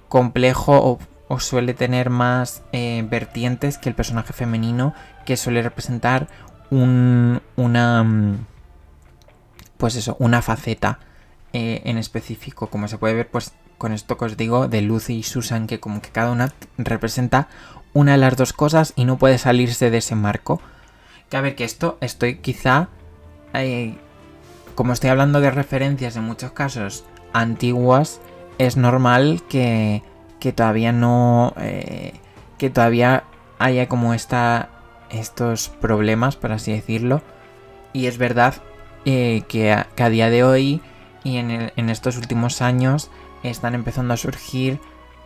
complejo 0.08 0.98
o 1.28 1.40
suele 1.40 1.72
tener 1.72 2.10
más 2.10 2.62
eh, 2.72 3.06
vertientes 3.08 3.78
que 3.78 3.88
el 3.88 3.94
personaje 3.94 4.34
femenino 4.34 4.94
que 5.24 5.38
suele 5.38 5.62
representar 5.62 6.28
un, 6.70 7.40
una 7.56 8.02
mm, 8.02 8.46
pues 9.82 9.96
eso 9.96 10.16
una 10.20 10.40
faceta 10.40 11.00
eh, 11.52 11.82
en 11.84 11.98
específico 11.98 12.68
como 12.68 12.86
se 12.86 12.98
puede 12.98 13.14
ver 13.14 13.28
pues 13.28 13.52
con 13.78 13.92
esto 13.92 14.16
que 14.16 14.26
os 14.26 14.36
digo 14.36 14.68
de 14.68 14.80
Lucy 14.80 15.16
y 15.16 15.22
Susan 15.24 15.66
que 15.66 15.80
como 15.80 16.00
que 16.00 16.10
cada 16.10 16.30
una 16.30 16.54
representa 16.78 17.48
una 17.92 18.12
de 18.12 18.18
las 18.18 18.36
dos 18.36 18.52
cosas 18.52 18.92
y 18.94 19.04
no 19.04 19.18
puede 19.18 19.38
salirse 19.38 19.90
de 19.90 19.98
ese 19.98 20.14
marco 20.14 20.62
que 21.28 21.36
a 21.36 21.40
ver 21.40 21.56
que 21.56 21.64
esto 21.64 21.98
estoy 22.00 22.36
quizá 22.36 22.88
eh, 23.54 23.96
como 24.76 24.92
estoy 24.92 25.10
hablando 25.10 25.40
de 25.40 25.50
referencias 25.50 26.14
en 26.14 26.22
muchos 26.22 26.52
casos 26.52 27.04
antiguas 27.32 28.20
es 28.58 28.76
normal 28.76 29.42
que 29.48 30.02
que 30.38 30.52
todavía 30.52 30.90
no... 30.90 31.54
Eh, 31.56 32.14
que 32.58 32.68
todavía 32.68 33.22
haya 33.60 33.88
como 33.88 34.14
esta, 34.14 34.70
estos 35.10 35.68
problemas, 35.68 36.34
por 36.34 36.50
así 36.50 36.72
decirlo. 36.72 37.22
Y 37.92 38.06
es 38.06 38.18
verdad 38.18 38.54
eh, 39.04 39.42
que, 39.48 39.72
a, 39.72 40.08
día 40.08 40.30
de 40.30 40.44
hoy 40.44 40.80
y 41.24 41.36
en, 41.36 41.88
estos 41.90 42.16
últimos 42.16 42.62
años 42.62 43.10
están 43.42 43.74
empezando 43.74 44.14
a 44.14 44.16
surgir 44.16 44.80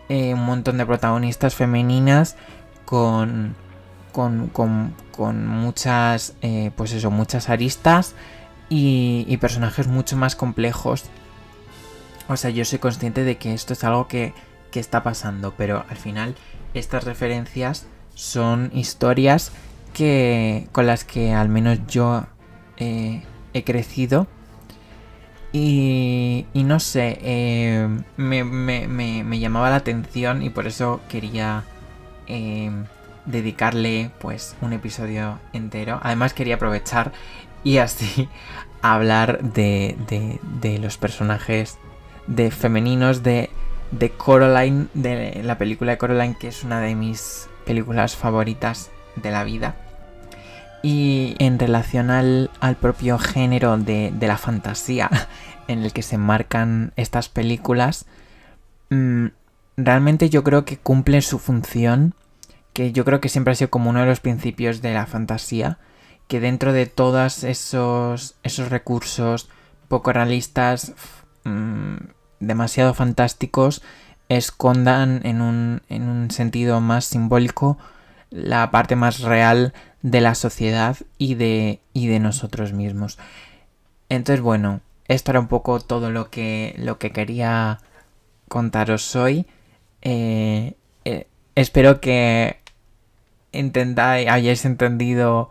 eh, 0.08 0.34
un 0.34 0.44
montón 0.44 0.78
de 0.78 0.86
protagonistas 0.86 1.54
femeninas 1.54 2.36
con, 2.84 3.54
con, 4.12 4.48
con, 4.48 5.46
muchas, 5.46 6.34
pues 6.76 6.92
eso, 6.92 7.10
muchas 7.10 7.48
aristas 7.48 8.14
y, 8.68 9.36
personajes 9.38 9.86
mucho 9.86 10.16
más 10.16 10.36
complejos. 10.36 11.04
O 12.28 12.36
sea, 12.36 12.50
yo 12.50 12.64
soy 12.64 12.78
consciente 12.78 13.24
de 13.24 13.36
que 13.36 13.54
esto 13.54 13.72
es 13.72 13.84
algo 13.84 14.08
que, 14.08 14.34
qué 14.70 14.80
está 14.80 15.02
pasando, 15.02 15.54
pero 15.56 15.84
al 15.88 15.96
final 15.96 16.34
estas 16.74 17.04
referencias 17.04 17.86
son 18.14 18.70
historias 18.74 19.52
que 19.92 20.68
con 20.72 20.86
las 20.86 21.04
que 21.04 21.32
al 21.32 21.48
menos 21.48 21.78
yo 21.86 22.26
eh, 22.76 23.22
he 23.56 23.64
crecido 23.64 24.26
y, 25.52 26.44
no 26.54 26.80
sé, 26.80 27.18
eh, 27.22 27.88
me, 28.18 29.38
llamaba 29.38 29.70
la 29.70 29.76
atención 29.76 30.42
y 30.42 30.50
por 30.50 30.66
eso 30.66 31.00
quería 31.08 31.64
eh, 32.26 32.70
dedicarle 33.24 34.10
pues 34.18 34.54
un 34.60 34.74
episodio 34.74 35.38
entero. 35.54 35.98
Además 36.02 36.34
quería 36.34 36.56
aprovechar 36.56 37.12
y 37.64 37.78
así 37.78 38.28
hablar 38.82 39.42
de, 39.42 39.96
los 40.80 40.98
personajes 40.98 41.78
de 42.26 42.50
femeninos 42.50 43.22
de 43.22 43.50
de 43.92 44.12
de 44.94 45.40
la 45.42 45.58
película 45.58 45.92
de 45.92 45.98
Coraline, 45.98 46.36
que 46.38 46.48
es 46.48 46.64
una 46.64 46.80
de 46.80 46.94
mis 46.94 47.48
películas 47.64 48.14
favoritas 48.14 48.90
de 49.14 49.30
la 49.30 49.44
vida. 49.44 49.85
Y 50.88 51.34
en 51.40 51.58
relación 51.58 52.10
al, 52.10 52.48
propio 52.80 53.18
género 53.18 53.76
de, 53.76 54.12
la 54.20 54.38
fantasía 54.38 55.10
en 55.66 55.82
el 55.82 55.92
que 55.92 56.02
se 56.02 56.16
marcan 56.16 56.92
estas 56.94 57.28
películas, 57.28 58.06
mm, 58.90 59.26
realmente 59.76 60.30
yo 60.30 60.44
creo 60.44 60.64
que 60.64 60.76
cumplen 60.76 61.22
su 61.22 61.40
función, 61.40 62.14
que 62.72 62.92
yo 62.92 63.04
creo 63.04 63.20
que 63.20 63.28
siempre 63.28 63.50
ha 63.50 63.56
sido 63.56 63.68
como 63.68 63.90
uno 63.90 63.98
de 63.98 64.06
los 64.06 64.20
principios 64.20 64.80
de 64.80 64.94
la 64.94 65.06
fantasía, 65.06 65.78
que 66.28 66.38
dentro 66.38 66.72
de 66.72 66.86
todos 66.86 67.42
esos, 67.42 68.36
esos 68.44 68.70
recursos 68.70 69.48
poco 69.88 70.12
realistas, 70.12 70.92
mm, 71.42 71.96
demasiado 72.38 72.94
fantásticos 72.94 73.82
escondan 74.28 75.20
en 75.24 75.40
un, 75.40 75.82
en 75.88 76.08
un 76.08 76.30
sentido 76.30 76.80
más 76.80 77.06
simbólico 77.06 77.76
la 78.30 78.70
parte 78.70 78.94
más 78.94 79.20
real 79.20 79.72
de 80.06 80.20
la 80.20 80.36
sociedad 80.36 80.96
y 81.18 81.34
de, 81.34 81.80
y 81.92 82.06
de 82.06 82.20
nosotros 82.20 82.72
mismos. 82.72 83.18
Entonces, 84.08 84.40
bueno, 84.40 84.80
esto 85.08 85.32
era 85.32 85.40
un 85.40 85.48
poco 85.48 85.80
todo 85.80 86.12
lo 86.12 86.30
que, 86.30 86.76
lo 86.78 87.00
que 87.00 87.10
quería 87.10 87.80
contaros 88.46 89.16
hoy. 89.16 89.46
Eh, 90.02 90.74
eh, 91.04 91.26
espero 91.56 92.00
que 92.00 92.60
entendáis, 93.50 94.28
hayáis 94.28 94.64
entendido 94.64 95.50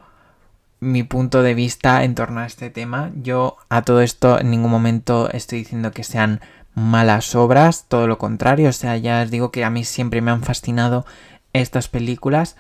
mi 0.80 1.04
punto 1.04 1.44
de 1.44 1.54
vista 1.54 2.06
en 2.06 2.16
torno 2.16 2.40
a 2.40 2.46
este 2.46 2.70
tema. 2.70 3.12
Yo 3.22 3.58
a 3.68 3.82
todo 3.82 4.00
esto 4.00 4.40
en 4.40 4.52
ningún 4.52 4.72
momento 4.72 5.30
estoy 5.32 5.60
diciendo 5.60 5.92
que 5.92 6.06
sean 6.06 6.40
malas 6.76 7.36
obras, 7.36 7.88
todo 7.90 8.08
lo 8.08 8.18
contrario, 8.18 8.70
o 8.70 8.74
sea, 8.74 8.96
ya 8.96 9.22
os 9.22 9.32
digo 9.32 9.52
que 9.52 9.66
a 9.66 9.70
mí 9.70 9.84
siempre 9.84 10.22
me 10.22 10.32
han 10.32 10.44
fascinado 10.44 11.06
estas 11.52 11.90
películas 11.90 12.56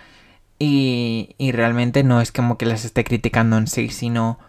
y, 0.59 1.35
y 1.37 1.51
realmente 1.51 2.03
no 2.03 2.21
es 2.21 2.31
como 2.31 2.57
que 2.57 2.65
las 2.65 2.85
esté 2.85 3.03
criticando 3.03 3.57
en 3.57 3.67
sí, 3.67 3.89
sino 3.89 4.39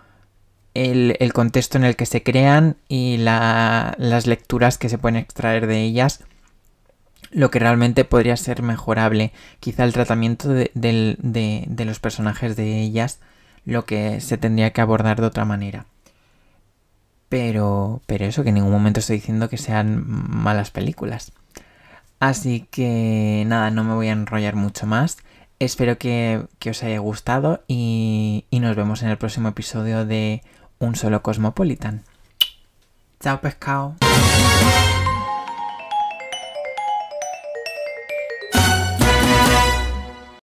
el, 0.74 1.16
el 1.20 1.32
contexto 1.32 1.78
en 1.78 1.84
el 1.84 1.96
que 1.96 2.06
se 2.06 2.22
crean 2.22 2.76
y 2.88 3.16
la, 3.16 3.94
las 3.98 4.26
lecturas 4.26 4.78
que 4.78 4.88
se 4.88 4.98
pueden 4.98 5.16
extraer 5.16 5.66
de 5.66 5.82
ellas, 5.82 6.24
lo 7.30 7.50
que 7.50 7.58
realmente 7.58 8.04
podría 8.04 8.36
ser 8.36 8.62
mejorable, 8.62 9.32
quizá 9.58 9.84
el 9.84 9.92
tratamiento 9.92 10.48
de, 10.48 10.70
de, 10.74 11.64
de 11.66 11.84
los 11.84 11.98
personajes 11.98 12.56
de 12.56 12.80
ellas, 12.80 13.20
lo 13.64 13.84
que 13.84 14.20
se 14.20 14.38
tendría 14.38 14.72
que 14.72 14.80
abordar 14.80 15.20
de 15.20 15.26
otra 15.26 15.44
manera. 15.44 15.86
Pero, 17.28 18.02
pero 18.06 18.24
eso, 18.24 18.44
que 18.44 18.50
en 18.50 18.56
ningún 18.56 18.70
momento 18.70 19.00
estoy 19.00 19.16
diciendo 19.16 19.48
que 19.48 19.56
sean 19.56 20.04
malas 20.06 20.70
películas. 20.70 21.32
Así 22.20 22.66
que 22.70 23.44
nada, 23.46 23.70
no 23.70 23.82
me 23.84 23.94
voy 23.94 24.08
a 24.08 24.12
enrollar 24.12 24.54
mucho 24.54 24.86
más. 24.86 25.18
Espero 25.58 25.98
que, 25.98 26.44
que 26.58 26.70
os 26.70 26.82
haya 26.82 26.98
gustado 26.98 27.62
y, 27.66 28.44
y 28.50 28.60
nos 28.60 28.76
vemos 28.76 29.02
en 29.02 29.08
el 29.08 29.16
próximo 29.16 29.48
episodio 29.48 30.04
de 30.04 30.42
Un 30.78 30.96
solo 30.96 31.22
Cosmopolitan. 31.22 32.04
Chao 33.20 33.40
pescado. 33.40 33.96